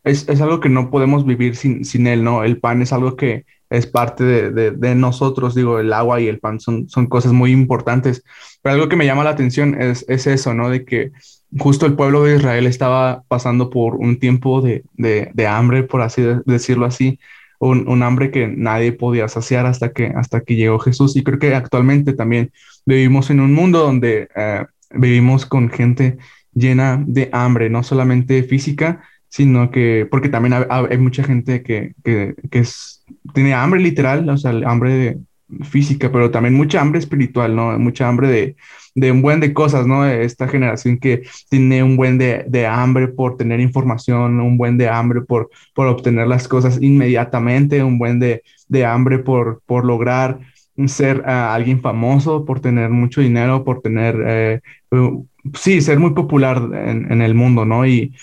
es, 0.04 0.28
es, 0.30 0.42
algo 0.42 0.60
que 0.62 0.70
no 0.70 0.90
podemos 0.92 1.26
vivir 1.26 1.56
sin, 1.56 1.86
sin 1.86 2.08
él, 2.08 2.24
¿no? 2.24 2.44
El 2.44 2.60
pan 2.60 2.82
es 2.82 2.94
algo 2.94 3.16
que 3.18 3.46
es 3.70 3.88
parte 3.88 4.24
de, 4.24 4.72
de, 4.72 4.96
nosotros, 4.96 5.56
digo, 5.56 5.80
el 5.80 5.92
agua 5.94 6.22
y 6.22 6.28
el 6.28 6.40
pan 6.40 6.60
son, 6.60 6.88
son 6.90 7.08
cosas 7.08 7.34
muy 7.34 7.52
importantes, 7.52 8.24
pero 8.62 8.76
algo 8.76 8.90
que 8.90 8.96
me 8.96 9.06
llama 9.06 9.24
la 9.24 9.32
atención 9.32 9.80
es, 9.82 10.06
es 10.08 10.28
eso, 10.28 10.54
¿no? 10.54 10.70
De 10.70 10.86
que 10.86 11.12
justo 11.58 11.86
el 11.86 11.96
pueblo 11.96 12.24
de 12.24 12.38
Israel 12.38 12.68
estaba 12.68 13.24
pasando 13.28 13.70
por 13.70 13.96
un 13.96 14.20
tiempo 14.20 14.62
de, 14.62 14.84
de 14.94 15.48
hambre, 15.48 15.84
por 15.84 16.02
así 16.02 16.24
decirlo 16.46 16.86
así, 16.86 17.20
un, 17.60 17.88
un, 17.88 18.04
hambre 18.04 18.32
que 18.32 18.48
nadie 18.48 18.92
podía 18.92 19.28
saciar 19.28 19.66
hasta 19.66 19.92
que, 19.92 20.08
hasta 20.16 20.42
que 20.42 20.56
llegó 20.56 20.80
Jesús. 20.80 21.16
Y 21.16 21.24
creo 21.24 21.40
que 21.40 21.56
actualmente 21.56 22.14
también 22.14 22.52
vivimos 22.86 23.30
en 23.30 23.40
un 23.40 23.54
mundo 23.54 23.80
donde 23.80 24.30
eh, 24.36 24.66
vivimos 24.92 25.46
con 25.46 25.70
gente 25.70 26.18
llena 26.54 27.04
de 27.06 27.30
hambre, 27.32 27.70
no 27.70 27.84
solamente 27.84 28.44
física, 28.44 29.04
sino 29.30 29.72
que, 29.72 30.08
porque 30.10 30.30
también 30.30 30.66
hay, 30.70 30.98
mucha 30.98 31.24
gente 31.24 31.62
que, 31.64 31.94
que, 32.04 32.36
que 32.50 32.60
es, 32.60 33.04
tiene 33.34 33.54
hambre 33.54 33.80
literal, 33.80 34.30
o 34.30 34.38
sea, 34.38 34.52
hambre 34.66 35.18
física, 35.64 36.12
pero 36.12 36.30
también 36.32 36.56
mucha 36.56 36.82
hambre 36.82 37.00
espiritual, 37.00 37.56
¿no? 37.56 37.78
Mucha 37.80 38.08
hambre 38.08 38.28
de, 38.28 38.56
de 38.96 39.12
un 39.12 39.22
buen 39.22 39.40
de 39.40 39.54
cosas, 39.54 39.88
¿no? 39.88 40.06
Esta 40.06 40.48
generación 40.48 40.98
que 40.98 41.24
tiene 41.50 41.84
un 41.84 41.96
buen 41.96 42.18
de, 42.18 42.46
de, 42.48 42.68
hambre 42.68 43.08
por 43.08 43.38
tener 43.38 43.60
información, 43.60 44.40
un 44.42 44.58
buen 44.58 44.78
de 44.78 44.90
hambre 44.90 45.22
por, 45.22 45.50
por 45.74 45.88
obtener 45.88 46.28
las 46.28 46.48
cosas 46.48 46.82
inmediatamente, 46.82 47.84
un 47.84 47.98
buen 47.98 48.20
de, 48.20 48.44
de 48.68 48.86
hambre 48.86 49.20
por, 49.20 49.62
por 49.66 49.86
lograr 49.86 50.40
ser 50.86 51.20
uh, 51.22 51.54
alguien 51.54 51.82
famoso, 51.82 52.46
por 52.46 52.60
tener 52.60 52.90
mucho 52.90 53.22
dinero, 53.22 53.64
por 53.64 53.82
tener, 53.82 54.16
eh, 54.28 54.62
uh, 54.92 55.26
sí, 55.54 55.82
ser 55.82 55.98
muy 56.00 56.12
popular 56.12 56.58
en, 56.58 57.12
en, 57.12 57.22
el 57.22 57.34
mundo, 57.34 57.66
¿no? 57.66 57.86
Y 57.88 58.14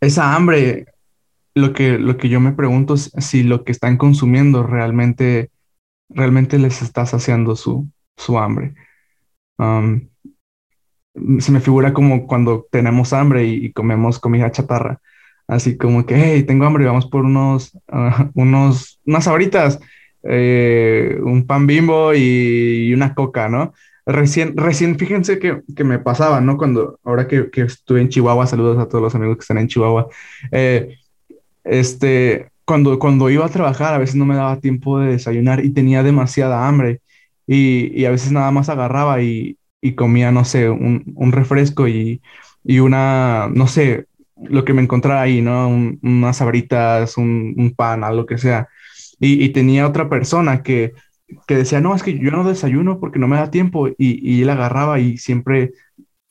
esa 0.00 0.34
hambre, 0.34 0.86
lo 1.54 1.72
que, 1.72 1.98
lo 1.98 2.16
que 2.16 2.28
yo 2.28 2.40
me 2.40 2.52
pregunto 2.52 2.94
es 2.94 3.12
si 3.18 3.42
lo 3.42 3.64
que 3.64 3.72
están 3.72 3.96
consumiendo 3.96 4.62
realmente 4.62 5.50
realmente 6.08 6.58
les 6.58 6.82
está 6.82 7.06
saciando 7.06 7.56
su, 7.56 7.88
su 8.16 8.38
hambre. 8.38 8.74
Se 11.40 11.52
me 11.52 11.60
figura 11.60 11.92
como 11.92 12.26
cuando 12.26 12.66
tenemos 12.70 13.12
hambre 13.12 13.44
y, 13.44 13.72
comemos 13.72 14.18
comida 14.18 14.50
chatarra. 14.50 15.00
Así 15.46 15.76
como 15.78 16.04
que, 16.04 16.14
hey, 16.16 16.42
tengo 16.42 16.66
hambre, 16.66 16.84
vamos 16.84 17.06
por 17.06 17.24
unos, 17.24 17.74
uh, 17.90 18.30
unos, 18.34 19.00
unas 19.06 19.24
sabritas, 19.24 19.80
eh, 20.22 21.18
un 21.22 21.46
pan 21.46 21.66
bimbo 21.66 22.12
y, 22.14 22.92
una 22.92 23.14
coca, 23.14 23.48
¿no? 23.48 23.72
Recién, 24.10 24.56
recién, 24.56 24.98
fíjense 24.98 25.38
que, 25.38 25.60
que 25.76 25.84
me 25.84 25.98
pasaba, 25.98 26.40
¿no? 26.40 26.56
Cuando, 26.56 26.98
ahora 27.04 27.28
que, 27.28 27.50
que, 27.50 27.62
estuve 27.62 28.00
en 28.00 28.08
Chihuahua, 28.08 28.46
saludos 28.46 28.78
a 28.78 28.88
todos 28.88 29.02
los 29.02 29.14
amigos 29.14 29.36
que 29.36 29.42
están 29.42 29.58
en 29.58 29.68
Chihuahua, 29.68 30.08
eh, 30.50 30.96
este, 31.62 32.50
cuando, 32.64 32.98
cuando 32.98 33.28
iba 33.28 33.44
a 33.44 33.50
trabajar 33.50 33.92
a 33.92 33.98
veces 33.98 34.16
no 34.16 34.24
me 34.24 34.34
daba 34.34 34.60
tiempo 34.60 34.98
de 34.98 35.12
desayunar 35.12 35.62
y 35.62 35.70
tenía 35.74 36.02
demasiada 36.02 36.66
hambre 36.66 37.02
y, 37.46 37.92
y 37.94 38.06
a 38.06 38.10
veces 38.10 38.32
nada 38.32 38.50
más 38.50 38.70
agarraba 38.70 39.22
y, 39.22 39.58
y 39.82 39.94
comía, 39.94 40.32
no 40.32 40.44
sé, 40.46 40.70
un, 40.70 41.12
un 41.14 41.32
refresco 41.32 41.86
y, 41.86 42.22
y, 42.64 42.78
una, 42.80 43.50
no 43.54 43.66
sé, 43.66 44.06
lo 44.36 44.64
que 44.64 44.72
me 44.72 44.82
encontrara 44.82 45.20
ahí, 45.22 45.42
¿no? 45.42 45.68
unas 45.68 46.36
sabritas, 46.38 47.18
un, 47.18 47.54
un, 47.58 47.74
pan, 47.74 48.04
algo 48.04 48.26
que 48.26 48.38
sea. 48.38 48.68
Y, 49.20 49.48
tenía 49.50 49.86
otra 49.86 50.08
persona 50.08 50.62
que, 50.62 50.94
que 51.46 51.56
decía, 51.56 51.80
no, 51.80 51.94
es 51.94 52.02
que 52.02 52.18
yo 52.18 52.30
no 52.30 52.48
desayuno 52.48 53.00
porque 53.00 53.18
no 53.18 53.28
me 53.28 53.36
da 53.36 53.50
tiempo 53.50 53.88
y, 53.88 53.94
y 53.98 54.42
él 54.42 54.50
agarraba 54.50 54.98
y 54.98 55.18
siempre 55.18 55.72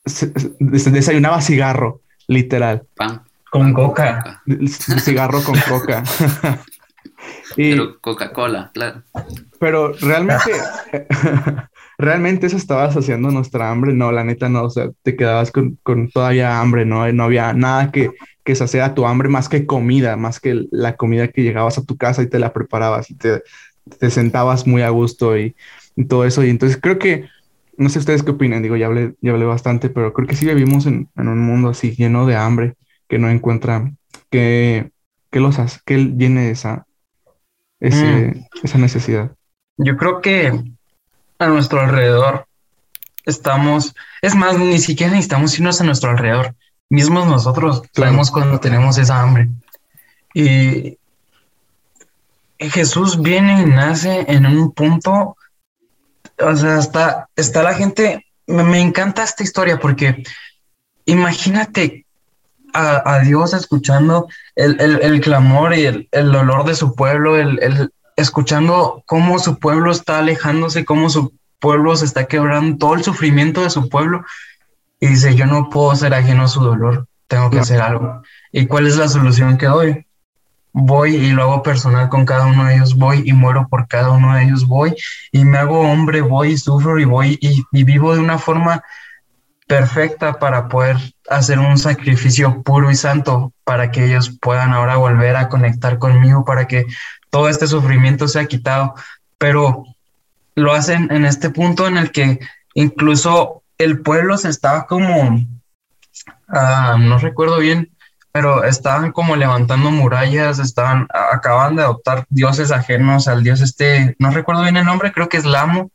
se, 0.05 0.31
se 0.79 0.91
desayunaba 0.91 1.41
cigarro, 1.41 2.01
literal. 2.27 2.83
Pan. 2.95 3.21
Con 3.49 3.73
coca. 3.73 4.41
Cigarro 4.99 5.41
con 5.41 5.55
coca. 5.69 6.03
y, 7.57 7.71
pero 7.71 7.99
Coca-Cola, 8.01 8.71
claro. 8.73 9.03
Pero 9.59 9.93
realmente, 9.93 10.51
realmente 11.97 12.47
eso 12.47 12.57
estabas 12.57 12.95
haciendo 12.97 13.31
nuestra 13.31 13.71
hambre. 13.71 13.93
No, 13.93 14.11
la 14.11 14.23
neta 14.23 14.49
no. 14.49 14.63
O 14.63 14.69
sea, 14.69 14.89
te 15.01 15.15
quedabas 15.15 15.51
con, 15.51 15.79
con 15.81 16.09
todavía 16.09 16.59
hambre, 16.59 16.85
¿no? 16.85 17.09
No 17.13 17.23
había 17.23 17.53
nada 17.53 17.91
que, 17.91 18.11
que 18.43 18.55
saciara 18.55 18.93
tu 18.93 19.07
hambre 19.07 19.29
más 19.29 19.47
que 19.47 19.65
comida, 19.65 20.17
más 20.17 20.39
que 20.39 20.65
la 20.71 20.97
comida 20.97 21.29
que 21.29 21.43
llegabas 21.43 21.77
a 21.77 21.85
tu 21.85 21.97
casa 21.97 22.21
y 22.21 22.29
te 22.29 22.39
la 22.39 22.53
preparabas 22.53 23.09
y 23.09 23.15
te, 23.15 23.43
te 23.87 24.09
sentabas 24.09 24.67
muy 24.67 24.81
a 24.81 24.89
gusto 24.89 25.37
y, 25.37 25.55
y 25.95 26.05
todo 26.05 26.25
eso. 26.25 26.43
Y 26.43 26.49
entonces 26.49 26.79
creo 26.81 26.99
que 26.99 27.27
no 27.77 27.89
sé 27.89 27.99
ustedes 27.99 28.23
qué 28.23 28.31
opinan, 28.31 28.63
digo, 28.63 28.75
ya 28.75 28.87
hablé, 28.87 29.13
ya 29.21 29.31
hablé 29.31 29.45
bastante, 29.45 29.89
pero 29.89 30.11
creo 30.11 30.27
que 30.27 30.35
sí 30.35 30.45
vivimos 30.45 30.85
en, 30.87 31.09
en 31.15 31.27
un 31.27 31.39
mundo 31.39 31.69
así 31.69 31.95
lleno 31.95 32.25
de 32.25 32.35
hambre 32.35 32.73
que 33.07 33.19
no 33.19 33.29
encuentra 33.29 33.91
que, 34.31 34.91
que 35.31 35.39
los 35.39 35.59
hace, 35.59 35.79
que 35.85 35.95
él 35.95 36.17
llene 36.17 36.49
esa, 36.49 36.85
ese, 37.79 38.05
mm. 38.05 38.45
esa 38.63 38.77
necesidad. 38.79 39.31
Yo 39.77 39.95
creo 39.95 40.21
que 40.21 40.51
a 41.39 41.47
nuestro 41.47 41.79
alrededor 41.79 42.47
estamos, 43.25 43.95
es 44.21 44.35
más, 44.35 44.57
ni 44.57 44.79
siquiera 44.79 45.11
necesitamos 45.11 45.57
irnos 45.59 45.79
a 45.79 45.83
nuestro 45.83 46.09
alrededor, 46.09 46.55
mismos 46.89 47.27
nosotros 47.27 47.81
claro. 47.93 48.09
sabemos 48.09 48.31
cuando 48.31 48.59
tenemos 48.59 48.97
esa 48.97 49.21
hambre. 49.21 49.49
Y 50.33 50.97
Jesús 52.59 53.21
viene 53.21 53.61
y 53.61 53.65
nace 53.65 54.25
en 54.27 54.45
un 54.45 54.71
punto, 54.71 55.37
o 56.39 56.55
sea, 56.55 56.79
está, 56.79 57.29
está 57.35 57.63
la 57.63 57.73
gente, 57.73 58.25
me, 58.47 58.63
me 58.63 58.81
encanta 58.81 59.23
esta 59.23 59.43
historia 59.43 59.79
porque 59.79 60.23
imagínate 61.05 62.05
a, 62.73 63.19
Dios 63.19 63.53
escuchando 63.53 64.27
el, 64.55 64.79
el, 64.79 65.01
el, 65.01 65.21
clamor 65.21 65.73
y 65.73 65.85
el, 65.85 66.07
el 66.11 66.31
dolor 66.31 66.63
de 66.65 66.75
su 66.75 66.93
pueblo, 66.93 67.35
el, 67.35 67.91
escuchando 68.15 69.03
cómo 69.05 69.39
su 69.39 69.57
pueblo 69.57 69.91
está 69.91 70.19
alejándose, 70.19 70.85
cómo 70.85 71.09
su 71.09 71.33
pueblo 71.59 71.95
se 71.95 72.05
está 72.05 72.25
quebrando, 72.25 72.77
todo 72.77 72.95
el 72.95 73.03
sufrimiento 73.03 73.61
de 73.61 73.69
su 73.69 73.89
pueblo. 73.89 74.25
Y 74.99 75.07
dice, 75.07 75.35
yo 75.35 75.45
no 75.45 75.69
puedo 75.69 75.95
ser 75.95 76.13
ajeno 76.13 76.43
a 76.43 76.47
su 76.47 76.61
dolor, 76.61 77.07
tengo 77.27 77.49
que 77.49 77.59
hacer 77.59 77.81
algo. 77.81 78.21
¿Y 78.51 78.65
cuál 78.65 78.87
es 78.87 78.97
la 78.97 79.07
solución 79.07 79.57
que 79.57 79.67
doy? 79.67 80.06
Voy 80.79 81.15
y 81.15 81.31
lo 81.31 81.41
hago 81.41 81.63
personal 81.63 82.07
con 82.07 82.23
cada 82.23 82.45
uno 82.45 82.65
de 82.65 82.75
ellos, 82.75 82.95
voy 82.95 83.23
y 83.25 83.33
muero 83.33 83.67
por 83.67 83.87
cada 83.87 84.11
uno 84.11 84.35
de 84.35 84.43
ellos, 84.43 84.67
voy 84.67 84.95
y 85.31 85.43
me 85.43 85.57
hago 85.57 85.79
hombre, 85.79 86.21
voy 86.21 86.51
y 86.51 86.57
sufro 86.57 86.99
y 86.99 87.05
voy 87.05 87.39
y, 87.41 87.83
vivo 87.83 88.13
de 88.13 88.19
una 88.19 88.37
forma 88.37 88.83
perfecta 89.65 90.37
para 90.37 90.67
poder 90.67 90.97
hacer 91.31 91.57
un 91.57 91.79
sacrificio 91.79 92.61
puro 92.61 92.91
y 92.91 92.95
santo 92.95 93.53
para 93.63 93.89
que 93.89 94.05
ellos 94.05 94.37
puedan 94.39 94.71
ahora 94.71 94.97
volver 94.97 95.35
a 95.35 95.49
conectar 95.49 95.97
conmigo, 95.97 96.45
para 96.45 96.67
que 96.67 96.85
todo 97.31 97.49
este 97.49 97.65
sufrimiento 97.65 98.27
sea 98.27 98.45
quitado. 98.45 98.93
Pero 99.39 99.83
lo 100.53 100.73
hacen 100.73 101.07
en 101.11 101.25
este 101.25 101.49
punto 101.49 101.87
en 101.87 101.97
el 101.97 102.11
que 102.11 102.39
incluso 102.75 103.63
el 103.79 104.01
pueblo 104.01 104.37
se 104.37 104.49
estaba 104.49 104.85
como, 104.85 105.29
uh, 106.49 106.97
no 106.99 107.17
recuerdo 107.17 107.57
bien, 107.57 107.96
pero 108.37 108.63
estaban 108.63 109.11
como 109.13 109.35
levantando 109.35 109.89
murallas, 109.89 110.59
estaban, 110.59 111.07
acaban 111.09 111.75
de 111.75 111.81
adoptar 111.81 112.27
dioses 112.29 112.71
ajenos 112.71 113.27
al 113.27 113.43
dios 113.43 113.61
este, 113.61 114.15
no 114.19 114.29
recuerdo 114.29 114.61
bien 114.61 114.77
el 114.77 114.85
nombre, 114.85 115.11
creo 115.11 115.27
que 115.27 115.37
es 115.37 115.45
Lamo, 115.45 115.89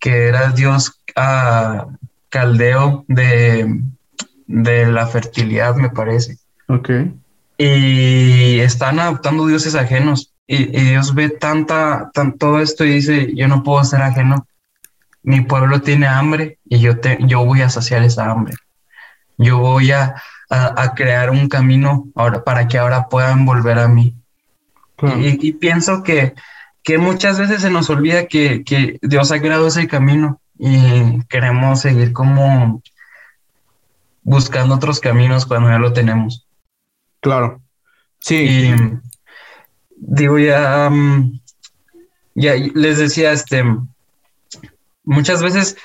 que 0.00 0.28
era 0.28 0.46
el 0.46 0.54
dios 0.54 0.98
uh, 1.14 1.92
caldeo 2.30 3.04
de, 3.06 3.82
de 4.46 4.86
la 4.86 5.06
fertilidad, 5.06 5.74
me 5.74 5.90
parece. 5.90 6.38
Ok. 6.68 6.88
Y 7.58 8.60
están 8.60 8.98
adoptando 8.98 9.46
dioses 9.46 9.74
ajenos. 9.74 10.32
Y, 10.46 10.74
y 10.74 10.84
Dios 10.84 11.14
ve 11.14 11.28
tanta, 11.28 12.10
tan, 12.14 12.38
todo 12.38 12.60
esto 12.60 12.86
y 12.86 12.94
dice, 12.94 13.34
yo 13.34 13.46
no 13.46 13.62
puedo 13.62 13.84
ser 13.84 14.00
ajeno. 14.00 14.46
Mi 15.22 15.42
pueblo 15.42 15.82
tiene 15.82 16.06
hambre 16.06 16.58
y 16.64 16.80
yo, 16.80 16.98
te, 16.98 17.18
yo 17.20 17.44
voy 17.44 17.60
a 17.60 17.68
saciar 17.68 18.02
esa 18.04 18.30
hambre. 18.30 18.54
Yo 19.36 19.58
voy 19.58 19.92
a, 19.92 20.14
a, 20.52 20.82
a 20.82 20.94
crear 20.94 21.30
un 21.30 21.48
camino 21.48 22.08
ahora, 22.14 22.44
para 22.44 22.68
que 22.68 22.76
ahora 22.76 23.08
puedan 23.08 23.46
volver 23.46 23.78
a 23.78 23.88
mí. 23.88 24.14
Claro. 24.96 25.18
Y, 25.18 25.38
y, 25.40 25.52
pienso 25.54 26.02
que, 26.02 26.34
que 26.82 26.98
muchas 26.98 27.38
veces 27.38 27.62
se 27.62 27.70
nos 27.70 27.88
olvida 27.88 28.26
que, 28.26 28.62
que 28.62 28.98
Dios 29.00 29.32
ha 29.32 29.40
creado 29.40 29.66
ese 29.66 29.88
camino 29.88 30.42
y 30.58 31.24
queremos 31.24 31.80
seguir 31.80 32.12
como 32.12 32.82
buscando 34.22 34.74
otros 34.74 35.00
caminos 35.00 35.46
cuando 35.46 35.70
ya 35.70 35.78
lo 35.78 35.94
tenemos. 35.94 36.46
Claro. 37.20 37.62
Sí. 38.20 38.36
Y, 38.36 38.74
digo, 39.96 40.38
ya, 40.38 40.88
um, 40.90 41.40
ya 42.34 42.56
les 42.56 42.98
decía, 42.98 43.32
este, 43.32 43.64
muchas 45.02 45.42
veces 45.42 45.78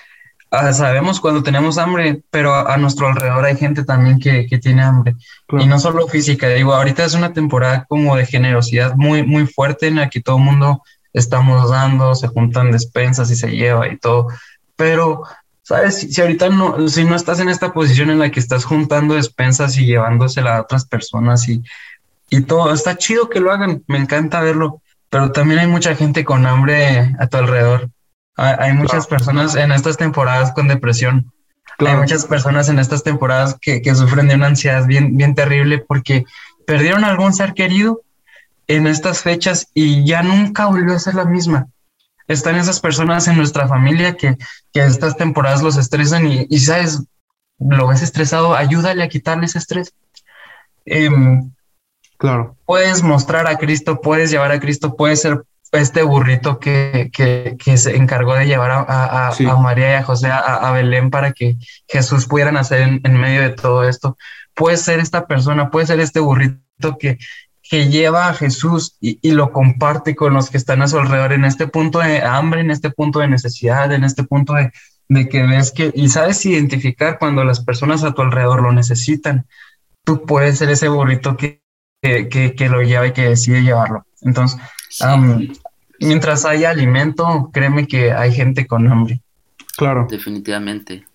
uh, 0.52 0.74
sabemos 0.74 1.20
cuando 1.20 1.44
tenemos 1.44 1.78
hambre, 1.78 2.22
pero 2.30 2.54
a, 2.54 2.74
a, 2.74 2.78
nuestro 2.78 3.08
alrededor 3.08 3.46
hay 3.46 3.58
gente 3.58 3.84
también 3.84 4.20
que, 4.20 4.48
que 4.48 4.58
tiene 4.58 4.84
hambre. 4.84 5.16
Claro. 5.48 5.64
Y 5.64 5.68
no 5.68 5.80
solo 5.80 6.08
física, 6.08 6.50
digo, 6.50 6.74
ahorita 6.74 7.06
es 7.06 7.14
una 7.14 7.34
temporada 7.34 7.86
como 7.88 8.16
de 8.16 8.26
generosidad 8.26 8.96
muy, 8.96 9.24
muy 9.24 9.46
fuerte 9.48 9.88
en 9.88 9.96
la 9.96 10.10
que 10.10 10.22
todo 10.22 10.38
el 10.38 10.44
mundo 10.44 10.84
estamos 11.14 11.70
dando, 11.70 12.14
se 12.16 12.28
juntan 12.28 12.72
despensas 12.72 13.32
y 13.32 13.36
se 13.36 13.50
lleva 13.50 13.88
y 13.88 13.98
todo 13.98 14.28
pero 14.78 15.24
¿Sabes? 15.64 16.00
Si, 16.00 16.14
si, 16.14 16.22
ahorita 16.22 16.48
no, 16.48 16.88
si 16.88 17.04
no 17.04 17.14
estás 17.14 17.42
en 17.42 17.50
esta 17.50 17.74
posición 17.74 18.10
en 18.10 18.20
la 18.20 18.32
que 18.32 18.40
estás 18.40 18.64
juntando 18.64 19.16
despensas 19.16 19.78
y 19.78 19.86
llevándosela 19.86 20.56
a 20.56 20.62
otras 20.62 20.86
personas 20.86 21.50
y, 21.50 21.62
y 22.30 22.40
todo, 22.44 22.72
está 22.72 22.98
chido 22.98 23.28
que 23.28 23.42
lo 23.42 23.52
hagan, 23.52 23.84
me 23.86 23.98
encanta 23.98 24.40
verlo, 24.40 24.82
pero 25.10 25.34
también 25.34 25.60
hay 25.60 25.68
mucha 25.68 25.94
gente 25.94 26.24
con 26.24 26.46
hambre 26.46 27.14
a 27.20 27.28
tu 27.28 27.36
alrededor. 27.36 27.90
Hay, 28.38 28.73
muchas 28.73 29.08
personas 29.08 29.56
en 29.56 29.71
estas 29.71 29.97
temporadas 29.97 30.52
con 30.52 30.67
depresión. 30.67 31.32
Hay 31.80 31.95
muchas 31.95 32.26
personas 32.26 32.69
en 32.69 32.80
estas 32.80 33.04
temporadas 33.04 33.58
que, 33.60 33.82
que 33.82 33.95
sufren 33.95 34.28
de 34.28 34.36
una 34.36 34.47
ansiedad 34.47 34.86
bien, 34.86 35.17
bien 35.17 35.36
terrible 35.36 35.80
porque 35.80 36.26
perdieron 36.65 37.04
algún 37.04 37.34
ser 37.34 37.54
querido 37.54 38.02
en 38.67 38.88
estas 38.88 39.21
fechas 39.21 39.69
y 39.73 40.06
ya 40.06 40.21
nunca 40.21 40.67
volvió 40.67 40.95
a 40.95 41.00
ser 41.00 41.15
la 41.15 41.26
misma 41.26 41.67
están 42.28 42.56
esas 42.56 42.80
personas 42.80 43.28
en 43.28 43.38
nuestra 43.38 43.67
familia 43.67 44.15
que, 44.15 44.38
que 44.73 44.84
estas 44.84 45.15
temporadas 45.15 45.62
los 45.62 45.78
estresan 45.78 46.28
y, 46.28 46.45
y, 46.50 46.60
sabes, 46.60 47.04
lo 47.58 47.88
ves 47.88 48.02
estresado, 48.02 48.56
ayúdale 48.56 49.04
a 49.04 49.10
quitarle 49.10 49.45
ese 49.45 49.60
estrés. 49.60 49.93
Eh, 50.86 51.10
claro. 52.17 52.56
Puedes 52.65 53.02
mostrar 53.02 53.47
a 53.47 53.58
Cristo, 53.58 54.02
puedes 54.02 54.30
llevar 54.30 54.52
a 54.52 54.60
Cristo, 54.60 54.95
puedes 54.95 55.21
ser 55.21 55.43
este 55.71 56.01
burrito 56.03 56.60
que, 56.60 57.10
que, 57.13 57.58
que 57.63 57.77
se 57.77 57.95
encargó 57.95 58.36
de 58.36 58.45
llevar 58.45 58.71
a, 58.71 59.27
a, 59.27 59.32
sí. 59.32 59.45
a 59.45 59.56
María 59.56 59.91
y 59.91 59.93
a 59.95 60.03
José 60.03 60.27
a, 60.27 60.39
a, 60.39 60.71
Belén 60.71 61.10
para 61.10 61.34
que 61.34 61.58
Jesús 61.88 62.25
pudiera 62.25 62.51
nacer 62.51 62.82
en, 62.82 63.01
en 63.03 63.17
medio 63.19 63.41
de 63.41 63.49
todo 63.49 63.88
esto. 63.88 64.17
Puedes 64.53 64.82
ser 64.82 64.99
esta 64.99 65.27
persona, 65.27 65.69
puedes 65.69 65.89
ser 65.89 65.99
este 65.99 66.19
burrito 66.19 66.97
que, 66.99 67.17
que 67.62 67.89
lleva 67.89 68.30
a 68.30 68.34
Jesús 68.34 68.95
y, 69.01 69.19
y, 69.21 69.32
lo 69.32 69.51
comparte 69.51 70.15
con 70.15 70.34
los 70.34 70.49
que 70.49 70.58
están 70.58 70.82
a 70.82 70.88
su 70.88 70.97
alrededor 70.97 71.34
en 71.34 71.45
este 71.45 71.67
punto 71.67 71.99
de 71.99 72.21
hambre, 72.21 72.62
en 72.62 72.71
este 72.71 72.89
punto 72.89 73.19
de 73.19 73.27
necesidad, 73.27 73.91
en 73.91 74.03
este 74.03 74.23
punto 74.23 74.53
de, 74.53 74.71
de 75.10 75.27
que 75.27 75.43
ves 75.43 75.71
que 75.71 75.91
y 75.93 76.10
sabes 76.10 76.45
identificar 76.45 77.19
cuando 77.19 77.43
las 77.43 77.60
personas 77.63 78.03
a 78.03 78.13
tu 78.13 78.21
alrededor 78.21 78.62
lo 78.62 78.71
necesitan. 78.71 79.47
Tú 80.06 80.25
puedes 80.25 80.58
ser 80.60 80.69
ese 80.69 80.88
burrito 80.88 81.36
que, 81.36 81.62
que, 82.01 82.56
que 82.56 82.69
lo 82.69 82.82
lleva 82.82 83.08
y 83.08 83.12
que 83.12 83.30
decide 83.30 83.62
llevarlo. 83.62 84.06
Entonces, 84.21 84.60
um, 85.02 85.47
mientras 86.00 86.45
haya 86.45 86.69
alimento, 86.69 87.50
créeme 87.54 87.88
que 87.88 88.12
hay 88.12 88.34
gente 88.34 88.67
con 88.67 88.88
hambre. 88.88 89.21
Claro. 89.78 90.08
Definitivamente. 90.10 91.06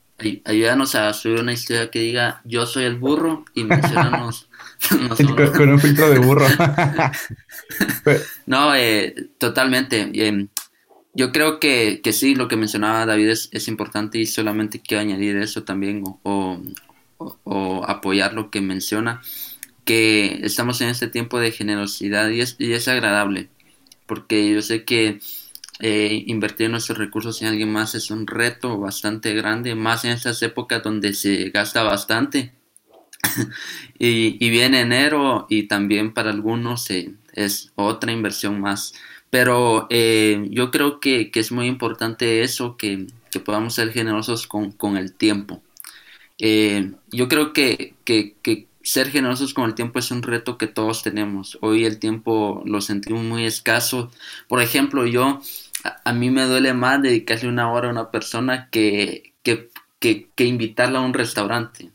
Ayúdanos 0.45 0.95
a 0.95 1.13
subir 1.15 1.41
una 1.41 1.53
historia 1.53 1.91
que 1.91 1.99
diga 1.99 2.43
yo 2.45 2.65
soy 2.65 2.85
el 2.85 2.97
burro 2.97 3.45
y 3.55 3.65
mencionanos 3.65 4.49
no 5.01 5.17
con, 5.17 5.53
con, 5.53 5.69
un 5.71 5.81
filtro 5.81 6.11
de 6.11 6.19
burro. 6.19 6.47
no, 8.47 8.75
eh, 8.75 9.15
totalmente. 9.39 10.11
Eh, 10.15 10.47
yo 11.15 11.33
creo 11.33 11.61
que, 11.61 12.01
que, 12.03 12.13
sí, 12.13 12.35
lo 12.35 12.49
que 12.49 12.57
mencionaba 12.57 13.05
David 13.05 13.29
es, 13.29 13.49
es, 13.53 13.69
importante 13.69 14.19
y 14.19 14.27
solamente 14.27 14.81
quiero 14.81 15.03
añadir 15.03 15.37
eso 15.37 15.63
también 15.63 16.03
o, 16.07 16.19
o, 16.23 16.63
o, 17.45 17.85
apoyar 17.87 18.33
lo 18.33 18.51
que 18.51 18.61
menciona, 18.61 19.21
que 19.85 20.41
estamos 20.43 20.81
en 20.81 20.89
este 20.89 21.09
tiempo 21.09 21.39
de 21.39 21.53
generosidad 21.53 22.31
y 22.31 22.41
es, 22.41 22.57
y 22.59 22.73
es 22.73 22.89
agradable, 22.89 23.51
porque 24.13 24.53
yo 24.53 24.61
sé 24.61 24.85
que 24.85 25.21
eh, 25.81 26.25
invertir 26.27 26.69
nuestros 26.69 26.99
recursos 26.99 27.41
en 27.41 27.49
alguien 27.49 27.73
más 27.73 27.95
es 27.95 28.11
un 28.11 28.27
reto 28.27 28.77
bastante 28.77 29.33
grande, 29.33 29.75
más 29.75 30.05
en 30.05 30.11
estas 30.11 30.43
épocas 30.43 30.83
donde 30.83 31.15
se 31.15 31.49
gasta 31.49 31.83
bastante 31.83 32.53
y, 33.99 34.51
viene 34.51 34.81
enero 34.81 35.47
y 35.49 35.63
también 35.63 36.13
para 36.13 36.29
algunos 36.29 36.91
eh, 36.91 37.15
es 37.33 37.73
otra 37.75 38.13
inversión 38.13 38.61
más. 38.61 38.93
Pero 39.31 39.87
eh, 39.89 40.47
yo 40.51 40.71
creo 40.71 41.01
que, 41.01 41.31
que, 41.31 41.41
es 41.41 41.51
muy 41.51 41.69
importante 41.69 42.43
eso, 42.43 42.77
que, 42.77 43.07
que 43.31 43.41
podamos 43.41 43.73
ser 43.73 43.93
generosos 43.93 44.47
con, 44.47 44.73
con 44.73 44.99
el 44.99 45.15
tiempo. 45.15 45.63
Yo 46.39 47.29
creo 47.29 47.55
que, 47.55 47.95
que, 48.05 48.67
ser 48.83 49.11
generosos 49.11 49.55
con 49.55 49.65
el 49.65 49.75
tiempo 49.75 49.99
es 49.99 50.11
un 50.11 50.23
reto 50.23 50.59
que 50.59 50.67
todos 50.67 51.03
tenemos. 51.03 51.59
Hoy 51.61 51.85
el 51.85 51.99
tiempo 51.99 52.63
lo 52.65 52.81
sentimos 52.81 53.23
muy 53.23 53.45
escaso. 53.45 54.11
Por 54.49 54.61
ejemplo, 54.61 55.07
yo, 55.07 55.41
a, 55.85 56.01
a 56.05 56.13
mí 56.13 56.31
me 56.31 56.45
duele 56.45 56.75
más 56.75 57.03
dedicarle 57.03 57.49
una 57.49 57.71
hora 57.71 57.89
a 57.89 57.93
una 57.93 58.11
persona 58.11 58.69
que, 58.71 59.33
que, 59.43 59.71
que 60.01 60.45
invitarla 60.45 60.99
a 60.99 61.03
un 61.03 61.15
restaurante. 61.15 61.91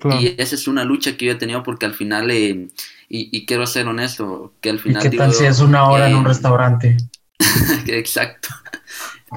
Claro. 0.00 0.20
Y 0.20 0.34
esa 0.38 0.54
es 0.54 0.68
una 0.68 0.84
lucha 0.84 1.16
que 1.16 1.26
yo 1.26 1.32
he 1.32 1.36
tenido 1.36 1.62
porque 1.62 1.86
al 1.86 1.94
final, 1.94 2.30
eh, 2.30 2.68
y, 3.08 3.36
y, 3.36 3.46
quiero 3.46 3.66
ser 3.66 3.86
honesto, 3.86 4.52
que 4.60 4.70
al 4.70 4.78
final... 4.78 5.04
¿Y 5.04 5.10
qué 5.10 5.16
tal 5.16 5.32
si 5.32 5.44
es 5.46 5.60
una 5.60 5.88
hora 5.88 6.06
eh, 6.06 6.10
en 6.10 6.16
un 6.16 6.24
restaurante? 6.24 6.96
exacto. 7.86 8.48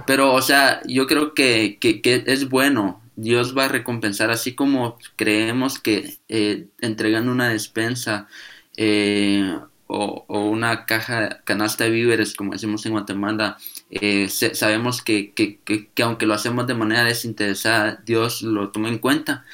Pero, 0.05 0.33
o 0.33 0.41
sea, 0.41 0.81
yo 0.85 1.07
creo 1.07 1.33
que, 1.33 1.77
que, 1.79 2.01
que, 2.01 2.23
es 2.27 2.49
bueno. 2.49 3.00
Dios 3.21 3.55
va 3.55 3.65
a 3.65 3.67
recompensar, 3.67 4.31
así 4.31 4.55
como 4.55 4.97
creemos 5.15 5.79
que 5.79 6.17
eh, 6.27 6.67
entregando 6.79 7.31
una 7.31 7.49
despensa 7.49 8.27
eh, 8.77 9.57
o, 9.87 10.25
una 10.27 10.85
caja, 10.85 11.41
canasta 11.43 11.83
de 11.83 11.91
víveres, 11.91 12.33
como 12.33 12.53
decimos 12.53 12.85
en 12.85 12.93
Guatemala, 12.93 13.57
eh, 13.91 14.27
sabemos 14.29 15.01
que, 15.03 15.33
que, 15.33 15.59
que, 15.63 16.03
aunque 16.03 16.25
lo 16.25 16.33
hacemos 16.33 16.65
de 16.65 16.73
manera 16.73 17.03
desinteresada, 17.03 18.01
Dios 18.05 18.41
lo 18.41 18.69
toma 18.71 18.89
en 18.89 18.97
cuenta. 18.97 19.45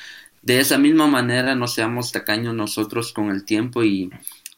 De 0.41 0.59
esa 0.59 0.77
misma 0.77 1.07
manera 1.07 1.55
no 1.55 1.67
seamos 1.67 2.11
tacaños 2.11 2.53
nosotros 2.55 3.11
con 3.11 3.31
el 3.31 3.43
tiempo 3.43 3.83
y, 3.83 4.11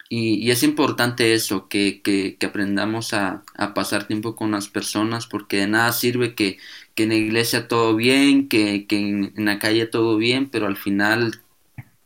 y, 0.09 0.51
es 0.51 0.61
importante 0.63 1.33
eso, 1.33 1.67
que 1.67 2.37
aprendamos 2.45 3.13
a, 3.13 3.43
a, 3.55 3.73
pasar 3.73 4.05
tiempo 4.07 4.35
con 4.35 4.51
las 4.51 4.67
personas 4.67 5.25
porque 5.27 5.57
de 5.57 5.67
nada 5.67 5.93
sirve 5.93 6.35
que, 6.35 6.59
que 6.99 7.03
en 7.03 7.09
la 7.09 7.15
iglesia 7.15 7.69
todo 7.69 7.95
bien, 7.95 8.49
que, 8.49 8.85
en, 8.89 9.31
en, 9.37 9.45
la 9.45 9.57
calle 9.57 9.85
todo 9.85 10.17
bien, 10.17 10.49
pero 10.49 10.67
al 10.67 10.75
final 10.75 11.39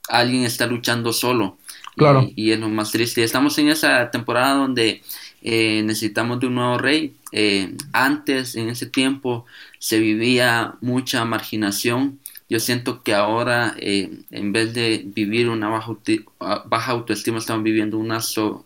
alguien 0.08 0.44
está 0.44 0.68
luchando 0.68 1.14
solo. 1.14 1.58
Claro. 1.96 2.30
Y, 2.36 2.50
y 2.50 2.52
es 2.52 2.60
lo 2.60 2.70
más 2.70 2.92
triste. 2.92 3.24
Estamos 3.24 3.58
en 3.58 3.70
esa 3.70 4.12
temporada 4.12 4.54
donde 4.54 5.02
eh, 5.42 5.82
necesitamos 5.84 6.40
de 6.40 6.46
un 6.46 6.54
nuevo 6.54 6.78
rey. 6.78 7.16
Eh, 7.32 7.76
antes, 7.92 8.56
en 8.56 8.70
ese 8.70 8.86
tiempo, 8.86 9.48
se 9.80 9.98
vivía 9.98 10.76
mucha 10.80 11.26
marginación 11.26 12.20
yo 12.50 12.60
siento 12.60 13.02
que 13.02 13.16
ahora, 13.16 13.74
eh, 13.80 14.12
en 14.30 14.52
vez 14.52 14.76
de 14.76 15.02
vivir 15.08 15.50
una 15.50 15.70
baja, 15.70 15.94
baja 16.68 16.92
autoestima, 16.92 17.40
estamos 17.40 17.64
viviendo 17.64 17.98
una 17.98 18.20
so, 18.20 18.62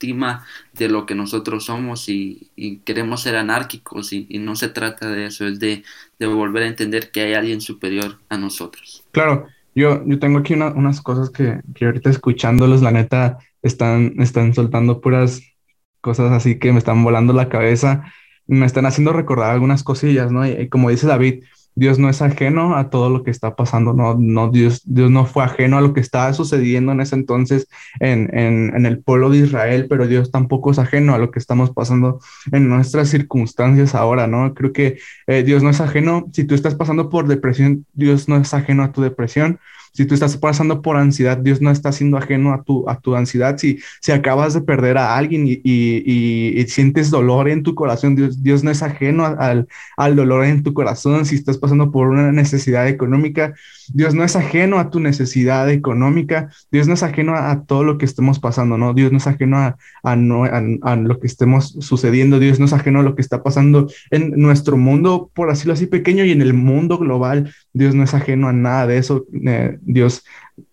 de 0.00 0.88
lo 0.88 1.06
que 1.06 1.14
nosotros 1.14 1.64
somos 1.64 2.08
y, 2.08 2.50
queremos 2.84 3.22
ser 3.22 3.36
anárquicos 3.36 4.12
y, 4.12 4.26
no 4.38 4.56
se 4.56 4.68
trata 4.68 5.10
de 5.10 5.26
eso, 5.26 5.46
es 5.46 5.58
de, 5.58 5.82
volver 6.20 6.64
a 6.64 6.68
entender 6.68 7.10
que 7.10 7.22
hay 7.22 7.34
alguien 7.34 7.60
superior 7.60 8.18
a 8.28 8.36
nosotros. 8.36 9.04
Claro, 9.12 9.46
yo, 9.74 10.02
yo 10.06 10.18
tengo 10.18 10.38
aquí 10.38 10.54
una, 10.54 10.68
unas 10.68 11.00
cosas 11.00 11.30
que, 11.30 11.60
que 11.74 11.86
ahorita 11.86 12.10
escuchándolos, 12.10 12.82
la 12.82 12.90
neta, 12.90 13.38
están, 13.62 14.14
están 14.18 14.54
soltando 14.54 15.00
puras 15.00 15.42
cosas 16.00 16.32
así 16.32 16.58
que 16.58 16.72
me 16.72 16.78
están 16.78 17.02
volando 17.02 17.32
la 17.32 17.48
cabeza, 17.48 18.12
me 18.46 18.66
están 18.66 18.86
haciendo 18.86 19.12
recordar 19.12 19.50
algunas 19.50 19.82
cosillas, 19.82 20.30
¿no? 20.30 20.46
Y 20.46 20.68
como 20.68 20.90
dice 20.90 21.06
David, 21.06 21.44
Dios 21.78 22.00
no 22.00 22.10
es 22.10 22.22
ajeno 22.22 22.76
a 22.76 22.90
todo 22.90 23.08
lo 23.08 23.22
que 23.22 23.30
está 23.30 23.54
pasando, 23.54 23.92
no, 23.92 24.16
no, 24.18 24.50
Dios, 24.50 24.82
Dios 24.84 25.12
no 25.12 25.26
fue 25.26 25.44
ajeno 25.44 25.78
a 25.78 25.80
lo 25.80 25.94
que 25.94 26.00
estaba 26.00 26.32
sucediendo 26.32 26.90
en 26.90 27.00
ese 27.00 27.14
entonces 27.14 27.68
en, 28.00 28.36
en, 28.36 28.84
el 28.84 28.98
pueblo 28.98 29.30
de 29.30 29.38
Israel, 29.38 29.86
pero 29.88 30.08
Dios 30.08 30.32
tampoco 30.32 30.72
es 30.72 30.80
ajeno 30.80 31.14
a 31.14 31.18
lo 31.18 31.30
que 31.30 31.38
estamos 31.38 31.70
pasando 31.70 32.18
en 32.50 32.68
nuestras 32.68 33.10
circunstancias 33.10 33.94
ahora, 33.94 34.26
¿no? 34.26 34.54
Creo 34.54 34.72
que 34.72 34.98
eh, 35.28 35.44
Dios 35.44 35.62
no 35.62 35.70
es 35.70 35.80
ajeno, 35.80 36.26
si 36.32 36.42
tú 36.42 36.56
estás 36.56 36.74
pasando 36.74 37.08
por 37.10 37.28
depresión, 37.28 37.86
Dios 37.92 38.28
no 38.28 38.36
es 38.36 38.52
ajeno 38.54 38.82
a 38.82 38.92
tu 38.92 39.00
depresión, 39.00 39.60
si 39.98 40.06
tú 40.06 40.14
estás 40.14 40.36
pasando 40.36 40.80
por 40.80 40.96
ansiedad, 40.96 41.38
Dios 41.38 41.60
no 41.60 41.72
está 41.72 41.90
siendo 41.90 42.18
ajeno 42.18 42.54
a 42.54 42.62
tu, 42.62 42.88
a 42.88 43.00
tu 43.00 43.16
ansiedad. 43.16 43.56
Si, 43.58 43.80
si 44.00 44.12
acabas 44.12 44.54
de 44.54 44.60
perder 44.60 44.96
a 44.96 45.16
alguien 45.16 45.48
y, 45.48 45.60
y, 45.64 46.54
y 46.56 46.68
sientes 46.68 47.10
dolor 47.10 47.48
en 47.48 47.64
tu 47.64 47.74
corazón, 47.74 48.14
Dios, 48.14 48.40
Dios 48.40 48.62
no 48.62 48.70
es 48.70 48.84
ajeno 48.84 49.26
al, 49.26 49.66
al 49.96 50.14
dolor 50.14 50.44
en 50.44 50.62
tu 50.62 50.72
corazón. 50.72 51.26
Si 51.26 51.34
estás 51.34 51.58
pasando 51.58 51.90
por 51.90 52.06
una 52.06 52.30
necesidad 52.30 52.86
económica, 52.86 53.54
Dios 53.92 54.14
no 54.14 54.22
es 54.22 54.36
ajeno 54.36 54.78
a 54.78 54.88
tu 54.90 55.00
necesidad 55.00 55.68
económica. 55.68 56.48
Dios 56.70 56.86
no 56.86 56.94
es 56.94 57.02
ajeno 57.02 57.34
a, 57.34 57.64
todo 57.64 57.82
lo 57.82 57.98
que 57.98 58.04
estemos 58.04 58.38
pasando, 58.38 58.78
¿no? 58.78 58.94
Dios 58.94 59.10
no 59.10 59.18
es 59.18 59.26
ajeno 59.26 59.58
a, 59.58 59.78
a, 60.04 60.14
no, 60.14 60.44
a, 60.44 60.94
lo 60.94 61.18
que 61.18 61.26
estemos 61.26 61.76
sucediendo. 61.80 62.38
Dios 62.38 62.60
no 62.60 62.66
es 62.66 62.72
ajeno 62.72 63.00
a 63.00 63.02
lo 63.02 63.16
que 63.16 63.22
está 63.22 63.42
pasando 63.42 63.88
en 64.12 64.30
nuestro 64.36 64.76
mundo, 64.76 65.28
por 65.34 65.50
así 65.50 65.68
así, 65.68 65.86
pequeño 65.86 66.24
y 66.24 66.30
en 66.30 66.40
el 66.40 66.54
mundo 66.54 66.98
global. 66.98 67.52
Dios 67.78 67.94
no 67.94 68.02
es 68.02 68.14
ajeno 68.14 68.48
a 68.48 68.52
nada 68.52 68.86
de 68.86 68.98
eso. 68.98 69.26
Eh, 69.46 69.78
Dios, 69.82 70.24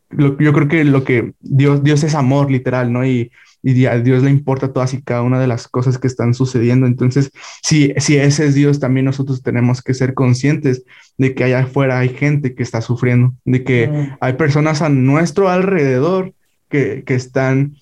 lo, 0.10 0.38
yo 0.38 0.54
creo 0.54 0.68
que 0.68 0.84
lo 0.84 1.04
que 1.04 1.34
Dios, 1.40 1.84
Dios 1.84 2.04
es 2.04 2.16
amor, 2.16 2.52
literal, 2.52 2.92
¿no? 2.92 3.06
Y, 3.06 3.32
y 3.64 3.86
a 3.86 3.98
Dios 4.00 4.24
le 4.24 4.30
importa 4.30 4.74
todas 4.74 4.94
y 4.94 5.02
cada 5.02 5.24
una 5.24 5.40
de 5.40 5.48
las 5.48 5.68
cosas 5.68 5.98
que 5.98 6.08
están 6.08 6.34
sucediendo. 6.34 6.86
Entonces, 6.86 7.32
si, 7.64 7.94
si 7.98 8.18
ese 8.18 8.46
es 8.46 8.56
Dios, 8.56 8.80
también 8.80 9.06
nosotros 9.06 9.42
tenemos 9.42 9.82
que 9.82 9.94
ser 9.94 10.14
conscientes 10.14 10.84
de 11.18 11.34
que 11.34 11.44
allá 11.44 11.62
afuera 11.62 12.00
hay 12.00 12.10
gente 12.10 12.54
que 12.54 12.64
está 12.64 12.82
sufriendo, 12.82 13.34
de 13.44 13.64
que 13.64 13.88
mm. 13.88 14.18
hay 14.20 14.34
personas 14.34 14.82
a 14.82 14.90
nuestro 14.90 15.50
alrededor 15.50 16.34
que, 16.70 17.04
que 17.06 17.16
están 17.16 17.76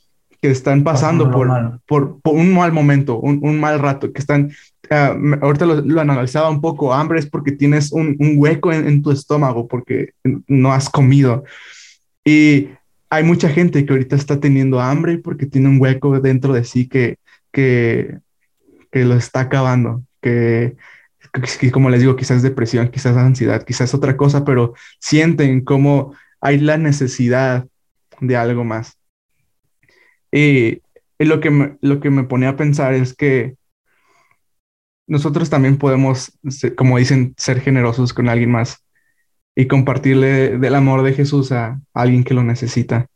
que 0.43 0.51
están 0.51 0.83
pasando 0.83 1.31
por, 1.31 1.79
por, 1.85 2.19
un 2.25 2.53
mal 2.53 2.73
momento, 2.73 3.17
un, 3.17 3.61
mal 3.61 3.79
rato, 3.79 4.11
que 4.11 4.19
están, 4.19 4.51
ah, 4.89 5.15
ahorita 5.41 5.65
lo, 5.65 6.01
analizaba 6.01 6.49
un 6.49 6.61
poco, 6.61 6.93
hambre 6.93 7.19
es 7.19 7.25
porque 7.25 7.51
tienes 7.51 7.91
un, 7.91 8.17
hueco 8.37 8.71
en, 8.71 9.01
tu 9.01 9.11
estómago, 9.11 9.67
porque 9.67 10.11
no 10.47 10.73
has 10.73 10.89
comido. 10.89 11.43
Y 12.25 12.69
hay 13.09 13.23
mucha 13.23 13.49
gente 13.49 13.85
que 13.85 13.93
ahorita 13.93 14.15
está 14.15 14.39
teniendo 14.39 14.79
hambre 14.79 15.17
porque 15.17 15.45
tiene 15.45 15.69
un 15.69 15.79
hueco 15.79 16.19
dentro 16.19 16.53
de 16.53 16.63
sí 16.63 16.87
que, 16.87 17.17
que, 17.51 18.17
que 18.91 19.05
lo 19.05 19.15
está 19.15 19.41
acabando, 19.41 20.03
que, 20.21 20.75
que, 21.59 21.71
como 21.71 21.89
les 21.89 22.01
digo, 22.01 22.15
quizás 22.15 22.41
depresión, 22.41 22.89
quizás 22.89 23.17
ansiedad, 23.17 23.63
quizás 23.63 23.93
otra 23.93 24.17
cosa, 24.17 24.45
pero 24.45 24.73
sienten 24.99 25.63
como 25.63 26.15
hay 26.41 26.59
la 26.59 26.77
necesidad 26.77 27.67
de 28.19 28.35
algo 28.35 28.63
más. 28.63 28.97
Y, 30.31 30.81
lo, 31.19 31.39
que 31.39 31.51
me, 31.51 31.77
lo 31.81 31.99
que 31.99 32.09
me 32.09 32.23
ponía 32.23 32.49
a 32.49 32.57
pensar 32.57 32.93
es 32.93 33.15
que 33.15 33.55
nosotros 35.07 35.49
también 35.49 35.77
podemos, 35.77 36.37
como 36.75 36.97
dicen, 36.97 37.33
ser 37.37 37.61
generosos 37.61 38.13
con 38.13 38.29
alguien 38.29 38.51
más 38.51 38.83
y 39.55 39.67
compartirle 39.67 40.57
del 40.57 40.75
amor 40.75 41.03
de 41.03 41.13
Jesús 41.13 41.51
a, 41.51 41.79
alguien 41.93 42.23
que 42.23 42.33
lo 42.33 42.43
necesita. 42.43 43.07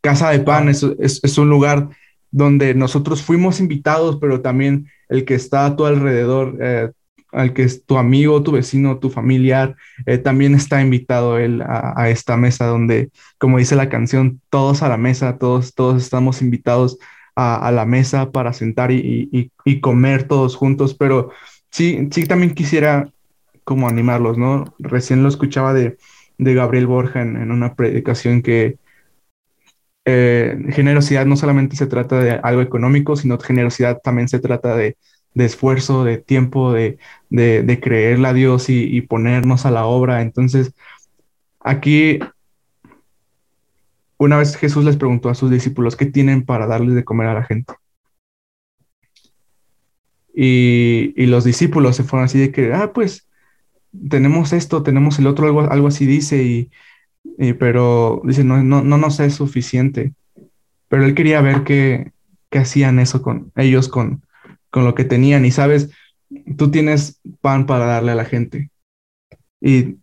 Casa 0.00 0.30
de 0.30 0.40
Pan 0.40 0.68
es, 0.68 0.82
es, 0.82 1.38
un 1.38 1.48
lugar 1.48 1.88
donde 2.30 2.74
nosotros 2.74 3.22
fuimos 3.22 3.60
invitados, 3.60 4.18
pero 4.20 4.40
también 4.40 4.88
el 5.08 5.24
que 5.24 5.34
está 5.34 5.66
a 5.66 5.76
tu 5.76 5.84
alrededor, 5.84 6.56
eh, 6.60 6.90
al 7.30 7.52
que 7.52 7.62
es 7.62 7.84
tu 7.84 7.98
amigo, 7.98 8.42
tu 8.42 8.52
vecino, 8.52 8.98
tu 8.98 9.10
familiar, 9.10 9.76
eh, 10.06 10.18
también 10.18 10.54
está 10.54 10.80
invitado 10.80 11.38
él 11.38 11.62
a, 11.62 12.08
esta 12.10 12.36
mesa 12.36 12.66
donde, 12.66 13.10
como 13.38 13.58
dice 13.58 13.76
la 13.76 13.88
canción, 13.88 14.40
todos 14.50 14.82
a 14.82 14.88
la 14.88 14.96
mesa, 14.96 15.38
todos, 15.38 15.74
todos 15.74 16.02
estamos 16.02 16.42
invitados 16.42 16.98
a, 17.34 17.70
la 17.72 17.86
mesa 17.86 18.30
para 18.30 18.52
sentar 18.52 18.90
y, 18.92 19.50
comer 19.80 20.28
todos 20.28 20.56
juntos, 20.56 20.94
pero 20.94 21.30
sí, 21.70 22.08
sí 22.10 22.26
también 22.26 22.54
quisiera 22.54 23.10
como 23.64 23.88
animarlos, 23.88 24.38
¿no? 24.38 24.74
Recién 24.78 25.22
lo 25.22 25.28
escuchaba 25.28 25.74
de, 25.74 25.96
Gabriel 26.38 26.86
Borja 26.86 27.22
en, 27.22 27.50
una 27.52 27.74
predicación 27.74 28.42
que 28.42 28.78
eh, 30.04 30.58
generosidad 30.70 31.26
no 31.26 31.36
solamente 31.36 31.76
se 31.76 31.86
trata 31.86 32.18
de 32.18 32.32
algo 32.42 32.62
económico, 32.62 33.16
sino 33.16 33.38
generosidad 33.38 34.00
también 34.02 34.28
se 34.28 34.40
trata 34.40 34.74
de 34.74 34.96
de 35.34 35.44
esfuerzo, 35.44 36.04
de 36.04 36.18
tiempo, 36.18 36.72
de, 36.72 36.98
de, 37.30 37.80
creerle 37.80 38.28
a 38.28 38.32
Dios 38.32 38.68
y, 38.68 39.00
ponernos 39.02 39.66
a 39.66 39.70
la 39.70 39.86
obra. 39.86 40.22
Entonces, 40.22 40.74
aquí, 41.60 42.18
una 44.24 44.38
vez 44.38 44.56
Jesús 44.56 44.84
les 44.84 44.96
preguntó 44.96 45.28
a 45.28 45.34
sus 45.34 45.50
discípulos, 45.50 45.96
¿qué 45.96 46.06
tienen 46.06 46.44
para 46.44 46.66
darles 46.66 46.94
de 46.94 47.04
comer 47.04 47.28
a 47.28 47.34
la 47.34 47.44
gente? 47.44 47.74
Y, 50.34 51.26
los 51.26 51.44
discípulos 51.44 51.96
se 51.96 52.04
fueron 52.04 52.24
así 52.24 52.38
de 52.38 52.52
que, 52.52 52.72
ah, 52.72 52.92
pues 52.92 53.28
tenemos 54.08 54.52
esto, 54.52 54.82
tenemos 54.82 55.18
el 55.18 55.26
otro, 55.26 55.46
algo, 55.46 55.60
algo 55.62 55.88
así 55.88 56.06
dice, 56.06 56.42
y, 56.42 56.70
pero 57.54 58.22
dice, 58.24 58.44
no, 58.44 58.62
no, 58.62 58.82
no 58.82 58.96
nos 58.98 59.20
es 59.20 59.34
suficiente. 59.34 60.14
Pero 60.88 61.04
él 61.04 61.14
quería 61.14 61.40
ver 61.40 61.64
qué, 61.64 62.12
qué 62.50 62.58
hacían 62.58 62.98
eso 62.98 63.22
con 63.22 63.52
ellos, 63.56 63.88
con, 63.88 64.22
con 64.70 64.84
lo 64.84 64.94
que 64.94 65.04
tenían. 65.04 65.44
Y 65.44 65.50
sabes, 65.50 65.90
tú 66.56 66.70
tienes 66.70 67.20
pan 67.40 67.66
para 67.66 67.86
darle 67.86 68.12
a 68.12 68.16
la 68.16 68.24
gente. 68.24 68.70
Y 69.60 69.96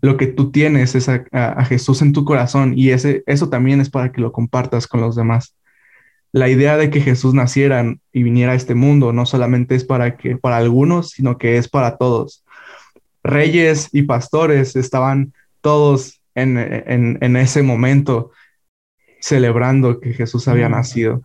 lo 0.00 0.16
que 0.16 0.26
tú 0.26 0.50
tienes 0.50 0.94
es 0.94 1.08
a, 1.08 1.64
Jesús 1.64 2.02
en 2.02 2.12
tu 2.12 2.24
corazón 2.24 2.74
y 2.76 2.90
ese, 2.90 3.22
eso 3.26 3.48
también 3.48 3.80
es 3.80 3.90
para 3.90 4.12
que 4.12 4.20
lo 4.20 4.32
compartas 4.32 4.86
con 4.86 5.00
los 5.00 5.16
demás. 5.16 5.54
La 6.32 6.48
idea 6.48 6.76
de 6.76 6.90
que 6.90 7.00
Jesús 7.00 7.34
naciera 7.34 7.96
y 8.12 8.22
viniera 8.22 8.52
a 8.52 8.56
este 8.56 8.74
mundo 8.74 9.12
no 9.12 9.26
solamente 9.26 9.74
es 9.74 9.84
para 9.84 10.16
que 10.16 10.36
para 10.36 10.58
algunos, 10.58 11.10
sino 11.10 11.38
que 11.38 11.56
es 11.56 11.68
para 11.68 11.96
todos. 11.96 12.44
Reyes 13.24 13.88
y 13.92 14.02
pastores 14.02 14.76
estaban 14.76 15.32
todos 15.60 16.20
en, 16.34 16.58
en 17.20 17.36
ese 17.36 17.62
momento 17.62 18.30
celebrando 19.20 20.00
que 20.00 20.12
Jesús 20.12 20.48
había 20.48 20.68
nacido. 20.68 21.22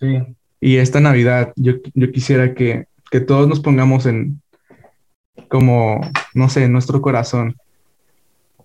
Sí. 0.00 0.18
Y 0.60 0.76
esta 0.78 1.00
Navidad 1.00 1.52
yo, 1.56 1.74
yo 1.94 2.10
quisiera 2.10 2.54
que, 2.54 2.86
que, 3.10 3.20
todos 3.20 3.48
nos 3.48 3.60
pongamos 3.60 4.06
en, 4.06 4.40
como, 5.48 6.00
no 6.32 6.48
sé, 6.48 6.64
en 6.64 6.72
nuestro 6.72 7.02
corazón, 7.02 7.56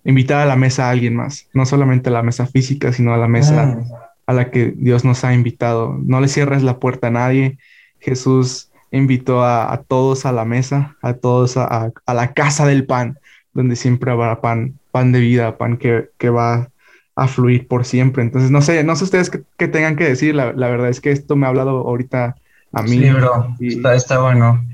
invitar 0.04 0.40
a 0.40 0.46
la 0.46 0.56
mesa 0.56 0.86
a 0.86 0.90
alguien 0.90 1.14
más, 1.14 1.48
no 1.52 1.66
solamente 1.66 2.08
a 2.08 2.12
la 2.12 2.22
mesa 2.22 2.46
física, 2.46 2.92
sino 2.92 3.14
a 3.14 3.18
la 3.18 3.28
mesa 3.28 3.78
a 4.26 4.32
la 4.32 4.50
que 4.50 4.72
Dios 4.76 5.04
nos 5.04 5.24
ha 5.24 5.34
invitado. 5.34 5.98
No 6.04 6.20
le 6.20 6.28
cierres 6.28 6.62
la 6.62 6.78
puerta 6.78 7.08
a 7.08 7.10
nadie. 7.10 7.58
Jesús 7.98 8.70
invitó 8.92 9.44
a, 9.44 9.82
todos 9.88 10.26
a 10.26 10.32
la 10.32 10.44
mesa, 10.44 10.96
a 11.02 11.14
todos 11.14 11.56
a, 11.56 11.92
a, 12.06 12.14
la 12.14 12.32
casa 12.32 12.66
del 12.66 12.86
pan, 12.86 13.18
donde 13.52 13.76
siempre 13.76 14.10
habrá 14.10 14.40
pan, 14.40 14.78
pan 14.90 15.12
de 15.12 15.20
vida, 15.20 15.58
pan 15.58 15.76
que, 15.76 16.10
que 16.16 16.30
va 16.30 16.70
a 17.16 17.28
fluir 17.28 17.66
por 17.68 17.84
siempre. 17.84 18.22
Entonces, 18.22 18.50
no 18.50 18.62
sé, 18.62 18.82
no 18.84 18.96
sé 18.96 19.04
ustedes 19.04 19.30
qué, 19.30 19.68
tengan 19.68 19.96
que 19.96 20.04
decir. 20.04 20.34
La, 20.34 20.52
verdad 20.52 20.88
es 20.88 21.00
que 21.00 21.10
esto 21.10 21.36
me 21.36 21.46
ha 21.46 21.50
hablado 21.50 21.86
ahorita 21.86 22.36
a 22.72 22.82
mí. 22.82 22.98
Sí, 22.98 23.10
bro, 23.10 23.56
está, 23.94 24.20
bueno. 24.20 24.64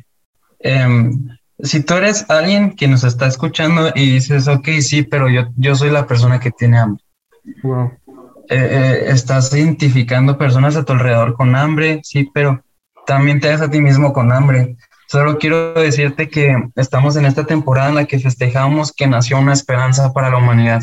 Em, 0.61 1.29
si 1.59 1.83
tú 1.83 1.95
eres 1.95 2.29
alguien 2.29 2.75
que 2.75 2.89
nos 2.89 3.05
está 3.05 3.27
escuchando 3.27 3.91
y 3.95 4.13
dices, 4.13 4.49
ok, 4.49 4.69
sí, 4.81 5.03
pero 5.03 5.29
yo, 5.29 5.49
yo 5.57 5.75
soy 5.75 5.91
la 5.91 6.07
persona 6.07 6.41
que 6.41 6.51
tiene 6.51 6.79
hambre. 6.79 7.03
Wow. 7.63 7.93
Eh, 8.49 8.57
eh, 8.57 9.05
estás 9.09 9.53
identificando 9.53 10.39
personas 10.39 10.77
a 10.77 10.85
tu 10.85 10.93
alrededor 10.93 11.35
con 11.35 11.57
hambre, 11.57 12.01
sí, 12.05 12.31
pero 12.33 12.63
también 13.07 13.41
te 13.41 13.49
das 13.49 13.61
a 13.61 13.71
ti 13.71 13.81
mismo 13.81 14.13
con 14.13 14.33
hambre. 14.33 14.77
Solo 15.09 15.39
quiero 15.39 15.75
decirte 15.75 16.29
que 16.29 16.57
estamos 16.75 17.17
en 17.17 17.27
esta 17.27 17.45
temporada 17.45 17.89
en 17.89 17.95
la 17.95 18.05
que 18.07 18.19
festejamos 18.19 18.93
que 18.93 19.07
nació 19.07 19.39
una 19.39 19.53
esperanza 19.53 20.13
para 20.13 20.31
la 20.31 20.39
humanidad. 20.39 20.83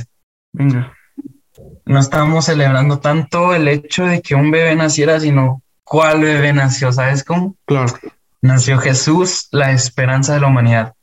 Venga 0.54 0.94
no 1.86 2.00
estamos 2.00 2.46
celebrando 2.46 3.00
tanto 3.00 3.54
el 3.54 3.68
hecho 3.68 4.06
de 4.06 4.22
que 4.22 4.36
un 4.36 4.52
bebé 4.52 4.76
naciera, 4.76 5.20
sino 5.20 5.62
cuál 5.84 6.22
bebé 6.22 6.54
nació, 6.54 6.92
¿sabes 6.92 7.24
cómo? 7.24 7.56
Claro. 7.66 7.94
Nació 8.44 8.78
Jesús, 8.78 9.48
la 9.52 9.72
esperanza 9.72 10.34
de 10.34 10.42
la 10.42 10.48
humanidad. 10.48 10.94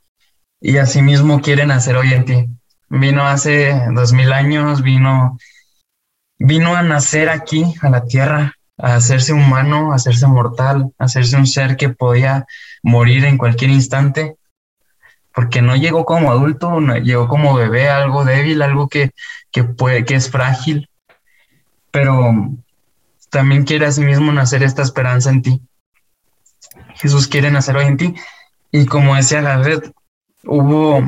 Y 0.61 0.77
asimismo 0.77 1.41
quiere 1.41 1.65
nacer 1.65 1.97
hoy 1.97 2.13
en 2.13 2.25
ti. 2.27 2.47
Vino 2.91 3.27
hace 3.27 3.81
dos 3.95 4.13
mil 4.13 4.31
años, 4.35 4.83
vino, 4.83 5.39
vino 6.39 6.77
a 6.77 6.83
nacer 6.83 7.31
aquí, 7.31 7.75
a 7.81 7.89
la 7.89 8.05
tierra, 8.05 8.53
a 8.77 8.97
hacerse 8.97 9.33
humano, 9.33 9.91
a 9.91 9.95
hacerse 9.95 10.27
mortal, 10.27 10.93
a 10.99 11.05
hacerse 11.05 11.39
un 11.39 11.47
ser 11.47 11.79
que 11.79 11.89
podía 11.89 12.45
morir 12.83 13.25
en 13.25 13.39
cualquier 13.39 13.71
instante 13.71 14.37
porque 15.35 15.63
no 15.63 15.77
llegó 15.77 16.05
como 16.05 16.31
adulto, 16.31 16.79
llegó 16.81 17.27
como 17.27 17.55
bebé, 17.55 17.89
algo 17.89 18.27
débil, 18.27 18.61
algo 18.61 18.89
que, 18.89 19.13
puede, 19.79 20.05
que 20.05 20.17
es 20.17 20.31
frágil, 20.31 20.91
pero 21.91 22.35
también 23.31 23.65
quiere 23.65 23.87
a 23.87 23.93
sí 23.93 24.03
nacer 24.03 24.63
esta 24.63 24.83
esperanza 24.83 25.31
en 25.31 25.41
ti. 25.41 25.63
Jesús 27.01 27.27
quiere 27.27 27.51
nacer 27.51 27.77
hoy 27.77 27.87
en 27.87 27.97
ti. 27.97 28.15
Y 28.71 28.87
como 28.87 29.17
decía 29.17 29.41
Garrett, 29.41 29.93
hubo 30.45 31.03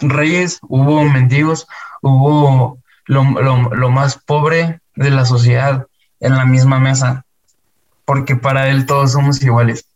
reyes, 0.00 0.58
hubo 0.62 1.04
mendigos, 1.04 1.66
hubo 2.00 2.78
lo, 3.06 3.24
lo 3.24 3.90
más 3.90 4.16
pobre 4.16 4.80
de 4.94 5.10
la 5.10 5.24
sociedad 5.24 5.86
en 6.20 6.36
la 6.36 6.46
misma 6.46 6.78
mesa, 6.78 7.24
porque 8.04 8.36
para 8.36 8.68
Él 8.68 8.86
todos 8.86 9.12
somos 9.12 9.42
iguales. 9.42 9.86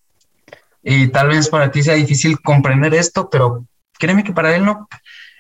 Y 0.83 1.09
tal 1.09 1.29
vez 1.29 1.49
para 1.49 1.73
ti 1.73 1.83
sea 1.83 1.95
difícil 1.95 2.41
comprender 2.41 2.95
esto, 2.95 3.29
pero 3.29 3.67
créeme 3.99 4.23
que 4.23 4.33
para 4.33 4.55
él 4.55 4.65
no. 4.65 4.89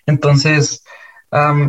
Entonces, 0.05 0.83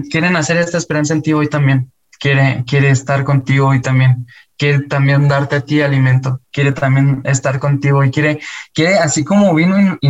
quieren 0.09 0.35
hacer 0.35 0.57
esta 0.57 0.79
esperanza 0.79 1.13
en 1.13 1.21
ti 1.21 1.33
hoy 1.33 1.47
también. 1.47 1.91
Quiere, 2.19 2.63
quiere 2.65 2.89
estar 2.89 3.23
contigo 3.23 3.67
hoy 3.67 3.79
también 3.79 4.25
quiere 4.57 4.79
también 4.83 5.27
darte 5.27 5.57
a 5.57 5.61
ti 5.61 5.81
alimento, 5.81 6.41
quiere 6.51 6.71
también 6.71 7.21
estar 7.25 7.59
contigo 7.59 8.03
y 8.03 8.09
quiere, 8.09 8.39
quiere 8.73 8.97
así 8.97 9.23
como 9.23 9.53
vino 9.53 9.97
y, 10.01 10.09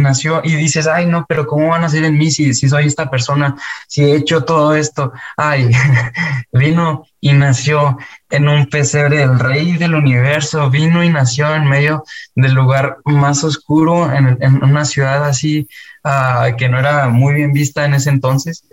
nació 0.00 0.42
y 0.44 0.56
dices, 0.56 0.88
ay, 0.88 1.06
no, 1.06 1.24
pero 1.28 1.46
¿cómo 1.46 1.68
van 1.68 1.84
a 1.84 1.88
ser 1.88 2.04
en 2.04 2.18
mí 2.18 2.30
si, 2.30 2.54
si 2.54 2.68
soy 2.68 2.86
esta 2.86 3.08
persona, 3.08 3.56
si 3.86 4.02
he 4.02 4.16
hecho 4.16 4.44
todo 4.44 4.74
esto? 4.74 5.12
Ay, 5.36 5.70
vino 6.52 7.04
y 7.20 7.32
nació 7.32 7.98
en 8.30 8.48
un 8.48 8.66
pesebre 8.66 9.18
del 9.18 9.38
rey 9.38 9.76
del 9.76 9.94
universo, 9.94 10.70
vino 10.70 11.04
y 11.04 11.08
nació 11.08 11.54
en 11.54 11.68
medio 11.68 12.04
del 12.34 12.54
lugar 12.54 12.98
más 13.04 13.44
oscuro, 13.44 14.12
en, 14.12 14.62
una 14.62 14.84
ciudad 14.84 15.24
así 15.24 15.68
ah, 16.02 16.50
que 16.58 16.68
no 16.68 16.78
era 16.80 17.08
muy 17.08 17.34
bien 17.34 17.52
vista 17.52 17.84
en 17.84 17.94
ese 17.94 18.10
entonces. 18.10 18.64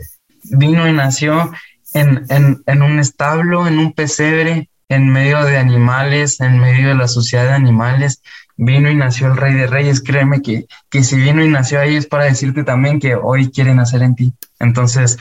Vino 0.44 0.88
y 0.88 0.94
nació 0.94 1.52
en, 1.94 2.26
en 2.30 2.82
un 2.82 3.00
establo, 3.00 3.68
en 3.68 3.80
un 3.80 3.94
pesebre, 3.94 4.70
en 4.90 5.10
medio 5.10 5.44
de 5.44 5.58
animales, 5.58 6.40
en 6.42 6.60
medio 6.60 6.90
de 6.90 6.96
la 6.96 7.08
sociedad 7.08 7.46
de 7.46 7.54
animales, 7.54 8.22
vino 8.58 8.90
y 8.90 8.96
nació 8.96 9.28
el 9.28 9.38
Rey 9.38 9.54
de 9.54 9.68
Reyes. 9.68 10.02
Créeme 10.02 10.42
que, 10.42 10.68
que 10.90 11.04
si 11.04 11.16
vino 11.16 11.44
y 11.44 11.50
nació 11.50 11.80
ahí 11.80 11.96
es 11.96 12.08
para 12.08 12.26
decirte 12.26 12.64
también 12.64 13.00
que 13.00 13.16
hoy 13.16 13.52
quiere 13.52 13.74
nacer 13.74 14.02
en 14.04 14.16
ti. 14.16 14.34
Entonces, 14.60 15.18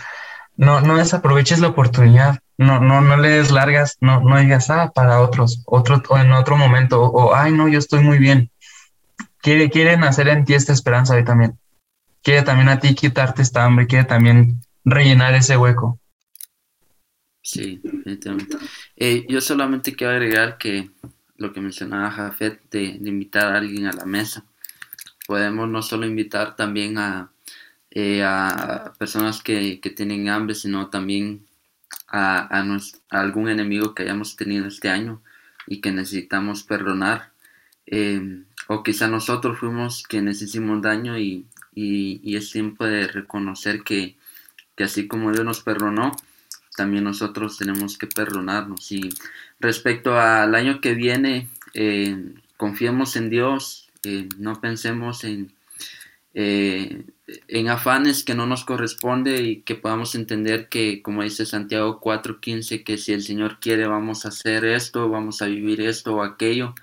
no, 0.57 0.81
no 0.81 0.97
desaproveches 0.97 1.61
la 1.61 1.69
oportunidad. 1.69 2.41
no, 2.57 2.79
no, 2.81 3.01
no 3.01 3.17
le 3.17 3.31
des 3.31 3.51
largas, 3.51 3.97
no, 4.01 4.21
no 4.21 4.39
digas, 4.39 4.71
ah, 4.71 4.93
para 4.95 5.21
otros, 5.21 5.63
otro, 5.67 6.03
o 6.09 6.19
en 6.19 6.33
otro 6.33 6.57
momento, 6.57 7.03
o, 7.03 7.35
ay, 7.35 7.53
no, 7.53 7.67
yo 7.69 7.79
estoy 7.79 8.01
muy 8.01 8.19
bien. 8.19 8.51
Quiere, 9.41 9.71
quiere 9.71 9.97
nacer 9.97 10.29
en 10.29 10.45
ti 10.45 10.55
esta 10.55 10.73
esperanza 10.73 11.15
hoy 11.15 11.25
también. 11.25 11.59
Quiere 12.23 12.43
también 12.43 12.69
a 12.69 12.79
ti 12.79 12.95
quitarte 12.95 13.43
esta 13.43 13.65
hambre, 13.65 13.87
quiere 13.87 14.05
también 14.05 14.61
rellenar 14.85 15.35
ese 15.35 15.57
hueco. 15.57 15.99
Sí, 17.45 17.79
definitivamente. 17.83 18.57
Eh, 18.97 19.27
yo 19.29 19.41
solamente 19.43 19.95
quiero 19.95 20.15
agregar 20.15 20.57
que 20.57 20.91
lo 21.37 21.53
que 21.53 21.61
mencionaba 21.61 22.11
Jafet 22.11 22.63
de, 22.71 22.97
de, 22.99 23.11
invitar 23.11 23.53
a 23.55 23.59
alguien 23.59 23.87
a 23.87 23.93
la 23.93 24.07
mesa. 24.07 24.47
Podemos 25.27 25.69
no 25.69 25.83
solo 25.83 26.07
invitar 26.07 26.57
también 26.57 26.97
a, 26.97 27.31
eh, 27.91 28.23
a 28.25 28.95
personas 28.99 29.43
que, 29.43 29.79
que, 29.81 29.91
tienen 29.91 30.31
hambre, 30.31 30.55
sino 30.55 30.89
también 30.89 31.47
a, 32.09 32.49
a, 32.49 32.79
algún 33.11 33.51
enemigo 33.51 33.95
que 33.95 34.05
hayamos 34.05 34.37
tenido 34.37 34.67
este 34.67 34.89
año 34.89 35.23
y 35.67 35.83
que 35.83 35.93
necesitamos 35.93 36.63
perdonar. 36.63 37.33
Eh, 37.87 38.43
o 38.69 38.83
quizá 38.83 39.07
nosotros 39.07 39.59
fuimos 39.59 40.03
quienes 40.05 40.41
hicimos 40.41 40.81
daño 40.81 41.19
y, 41.19 41.47
y, 41.75 42.21
y 42.25 42.37
es 42.37 42.51
tiempo 42.51 42.87
de 42.87 43.07
reconocer 43.07 43.83
que, 43.83 44.17
que 44.77 44.85
así 44.85 45.09
como 45.09 45.31
Dios 45.31 45.45
nos 45.45 45.61
perdonó, 45.61 46.13
también 46.77 47.05
nosotros 47.05 47.57
tenemos 47.59 47.99
que 47.99 48.07
perdonarnos. 48.07 48.91
Y 48.93 49.11
respecto 49.61 50.19
al 50.19 50.55
año 50.55 50.81
que 50.81 50.95
viene, 50.95 51.49
eh, 51.75 52.35
confiemos 52.57 53.17
en 53.17 53.31
Dios, 53.31 53.91
eh, 54.05 54.29
no 54.39 54.61
pensemos 54.61 55.25
en, 55.25 55.53
eh, 56.35 57.05
en 57.49 57.69
afanes 57.69 58.25
que 58.25 58.35
no 58.35 58.47
nos 58.47 58.65
corresponde 58.65 59.43
y 59.43 59.63
que 59.63 59.75
podamos 59.77 60.15
entender 60.15 60.69
que, 60.69 61.03
como 61.03 61.23
dice 61.23 61.47
Santiago 61.47 62.01
4:15, 62.01 62.85
que 62.85 62.99
si 62.99 63.13
el 63.13 63.23
Señor 63.23 63.59
quiere 63.61 63.87
vamos 63.87 64.25
a 64.25 64.29
hacer 64.29 64.65
esto, 64.65 65.09
vamos 65.09 65.43
a 65.43 65.47
vivir 65.47 65.81
esto 65.81 66.17
o 66.17 66.23
aquello, 66.23 66.75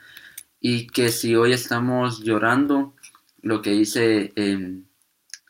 y 0.59 0.87
que 0.87 1.09
si 1.09 1.35
hoy 1.35 1.53
estamos 1.53 2.23
llorando, 2.23 2.93
lo 3.41 3.61
que 3.61 3.71
dice 3.71 4.33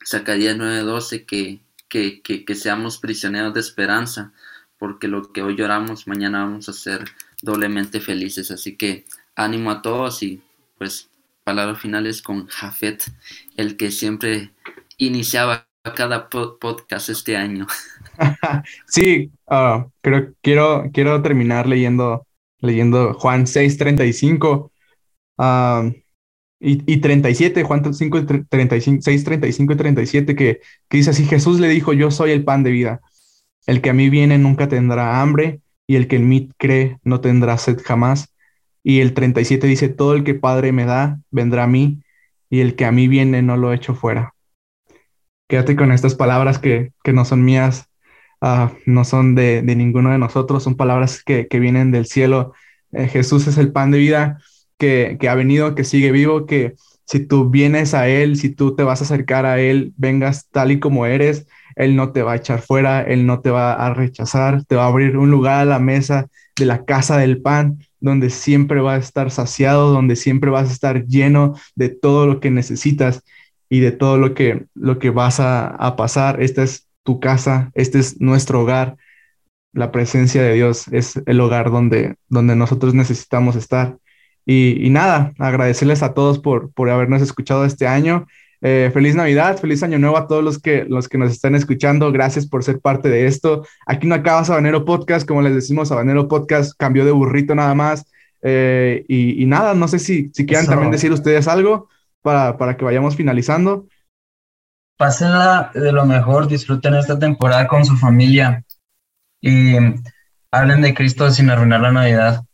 Zacarías 0.05 0.57
9:12, 0.57 1.25
que 1.25 1.61
que, 1.91 2.21
que, 2.23 2.55
seamos 2.55 2.97
prisioneros 2.97 3.53
de 3.53 3.59
esperanza, 3.59 4.31
porque 4.77 5.09
lo 5.09 5.33
que 5.33 5.41
hoy 5.43 5.57
lloramos, 5.57 6.07
mañana 6.07 6.45
vamos 6.45 6.69
a 6.69 6.73
ser 6.73 7.03
doblemente 7.41 7.99
felices. 7.99 8.49
Así 8.49 8.77
que 8.77 9.03
ánimo 9.35 9.69
a 9.71 9.81
todos 9.81 10.23
y 10.23 10.41
pues 10.77 11.09
palabras 11.43 11.81
finales 11.81 12.21
con 12.21 12.47
Jafet, 12.47 13.03
el 13.57 13.75
que 13.75 13.91
siempre 13.91 14.51
iniciaba 14.97 15.67
cada 15.83 16.29
podcast 16.29 17.09
este 17.09 17.35
año. 17.35 17.67
sí, 18.87 19.29
uh, 19.47 19.83
quiero, 20.41 20.89
quiero 20.93 21.21
terminar 21.21 21.67
leyendo, 21.67 22.25
leyendo 22.59 23.15
Juan 23.15 23.45
6:35. 23.45 24.71
Uh, 25.37 26.00
y, 26.61 26.93
y 26.93 26.97
37, 26.97 27.63
Juan 27.63 27.93
5, 27.93 28.25
35, 28.47 29.01
6, 29.01 29.23
35 29.23 29.73
y 29.73 29.75
37, 29.75 30.35
que, 30.35 30.61
que 30.87 30.97
dice 30.97 31.09
así, 31.09 31.25
Jesús 31.25 31.59
le 31.59 31.67
dijo, 31.67 31.91
yo 31.91 32.11
soy 32.11 32.31
el 32.31 32.43
pan 32.43 32.61
de 32.61 32.69
vida. 32.69 33.01
El 33.65 33.81
que 33.81 33.89
a 33.89 33.93
mí 33.93 34.09
viene 34.09 34.37
nunca 34.37 34.67
tendrá 34.67 35.21
hambre, 35.21 35.61
y 35.87 35.95
el 35.95 36.07
que 36.07 36.17
en 36.17 36.29
mí 36.29 36.49
cree 36.57 36.99
no 37.03 37.19
tendrá 37.19 37.57
sed 37.57 37.79
jamás. 37.83 38.35
Y 38.83 38.99
el 38.99 39.13
37 39.13 39.65
dice, 39.65 39.89
todo 39.89 40.13
el 40.13 40.23
que 40.23 40.35
Padre 40.35 40.71
me 40.71 40.85
da, 40.85 41.19
vendrá 41.31 41.63
a 41.63 41.67
mí, 41.67 42.03
y 42.49 42.59
el 42.59 42.75
que 42.75 42.85
a 42.85 42.91
mí 42.91 43.07
viene 43.07 43.41
no 43.41 43.57
lo 43.57 43.73
echo 43.73 43.95
fuera. 43.95 44.35
Quédate 45.49 45.75
con 45.75 45.91
estas 45.91 46.13
palabras 46.13 46.59
que, 46.59 46.93
que 47.03 47.11
no 47.11 47.25
son 47.25 47.43
mías, 47.43 47.89
uh, 48.41 48.69
no 48.85 49.03
son 49.03 49.33
de, 49.33 49.63
de, 49.63 49.75
ninguno 49.75 50.11
de 50.11 50.19
nosotros, 50.19 50.63
son 50.63 50.77
palabras 50.77 51.23
que, 51.23 51.47
que 51.47 51.59
vienen 51.59 51.91
del 51.91 52.05
cielo. 52.05 52.53
Eh, 52.91 53.07
Jesús 53.07 53.47
es 53.47 53.57
el 53.57 53.71
pan 53.71 53.89
de 53.89 53.97
vida 53.97 54.37
que, 54.81 55.29
ha 55.29 55.35
venido, 55.35 55.75
que 55.75 55.83
sigue 55.83 56.11
vivo, 56.11 56.47
que 56.47 56.75
si 57.05 57.19
tú 57.19 57.49
vienes 57.49 57.93
a 57.93 58.07
Él, 58.07 58.35
si 58.35 58.49
tú 58.49 58.75
te 58.75 58.83
vas 58.83 59.01
a 59.01 59.03
acercar 59.03 59.45
a 59.45 59.59
Él, 59.59 59.93
vengas 59.95 60.47
tal 60.49 60.71
y 60.71 60.79
como 60.79 61.05
eres, 61.05 61.45
Él 61.75 61.95
no 61.95 62.11
te 62.11 62.23
va 62.23 62.33
a 62.33 62.37
echar 62.37 62.61
fuera, 62.61 63.01
Él 63.03 63.27
no 63.27 63.41
te 63.41 63.51
va 63.51 63.73
a 63.73 63.93
rechazar, 63.93 64.65
te 64.65 64.75
va 64.75 64.85
a 64.85 64.87
abrir 64.87 65.17
un 65.17 65.29
lugar 65.29 65.61
a 65.61 65.65
la 65.65 65.79
mesa 65.79 66.29
de 66.57 66.65
la 66.65 66.83
casa 66.83 67.17
del 67.17 67.41
pan, 67.41 67.79
donde 67.99 68.31
siempre 68.31 68.81
vas 68.81 68.95
a 68.95 69.05
estar 69.05 69.29
saciado, 69.29 69.91
donde 69.91 70.15
siempre 70.15 70.49
vas 70.49 70.69
a 70.69 70.73
estar 70.73 71.05
lleno 71.05 71.55
de 71.75 71.89
todo 71.89 72.25
lo 72.25 72.39
que 72.39 72.49
necesitas 72.49 73.23
y 73.69 73.81
de 73.81 73.91
todo 73.91 74.17
lo 74.17 74.33
que, 74.33 74.65
lo 74.73 74.97
que 74.97 75.11
vas 75.11 75.39
a, 75.39 75.67
a 75.67 75.95
pasar. 75.95 76.41
Esta 76.41 76.63
es 76.63 76.87
tu 77.03 77.19
casa, 77.19 77.71
este 77.75 77.99
es 77.99 78.19
nuestro 78.19 78.61
hogar. 78.61 78.97
La 79.73 79.91
presencia 79.91 80.41
de 80.41 80.53
Dios 80.55 80.87
es 80.87 81.21
el 81.27 81.39
hogar 81.39 81.69
donde, 81.69 82.15
donde 82.29 82.55
nosotros 82.55 82.95
necesitamos 82.95 83.55
estar. 83.55 83.97
Y, 84.45 84.89
nada, 84.89 85.33
agradecerles 85.39 86.03
a 86.03 86.13
todos 86.13 86.39
por, 86.39 86.71
por 86.73 86.89
habernos 86.89 87.21
escuchado 87.21 87.65
este 87.65 87.87
año. 87.87 88.27
Eh, 88.63 88.91
feliz 88.93 89.15
Navidad, 89.15 89.57
feliz 89.57 89.81
Año 89.81 89.97
Nuevo 89.97 90.17
a 90.17 90.27
todos 90.27 90.43
los 90.43 90.59
que, 90.59 90.85
los 90.85 91.09
que 91.09 91.17
nos 91.17 91.31
están 91.31 91.55
escuchando. 91.55 92.11
Gracias 92.11 92.47
por 92.47 92.63
ser 92.63 92.79
parte 92.79 93.09
de 93.09 93.25
esto. 93.25 93.65
Aquí 93.87 94.07
no 94.07 94.15
acaba 94.15 94.43
Sabanero 94.43 94.85
Podcast, 94.85 95.27
como 95.27 95.41
les 95.41 95.55
decimos, 95.55 95.89
Sabanero 95.89 96.27
Podcast 96.27 96.73
cambió 96.77 97.05
de 97.05 97.11
burrito 97.11 97.55
nada 97.55 97.73
más. 97.73 98.05
Eh, 98.43 99.05
y, 99.07 99.41
y, 99.41 99.45
nada, 99.45 99.73
no 99.73 99.87
sé 99.87 99.99
si, 99.99 100.29
si 100.33 100.45
quieran 100.45 100.65
también 100.65 100.91
decir 100.91 101.11
ustedes 101.11 101.47
algo 101.47 101.89
para, 102.21 102.57
para 102.57 102.77
que 102.77 102.85
vayamos 102.85 103.15
finalizando. 103.15 103.87
Pásenla 104.97 105.71
de 105.73 105.91
lo 105.91 106.05
mejor, 106.05 106.47
disfruten 106.47 106.93
esta 106.95 107.17
temporada 107.17 107.67
con 107.67 107.85
su 107.85 107.97
familia 107.97 108.63
y 109.41 109.75
hablen 110.51 110.81
de 110.81 110.93
Cristo 110.93 111.31
sin 111.31 111.49
arruinar 111.49 111.81
la 111.81 111.91
Navidad. 111.91 112.45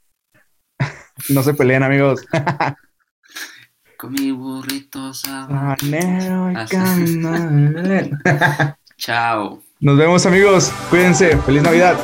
No 1.29 1.43
se 1.43 1.53
peleen, 1.53 1.83
amigos. 1.83 2.25
Con 3.97 4.13
mi 4.13 4.31
burrito 4.31 5.13
sabanero 5.13 6.53
Chao. 8.97 9.61
Nos 9.79 9.97
vemos, 9.97 10.25
amigos. 10.25 10.71
Cuídense. 10.89 11.37
Feliz 11.37 11.63
Navidad. 11.63 11.97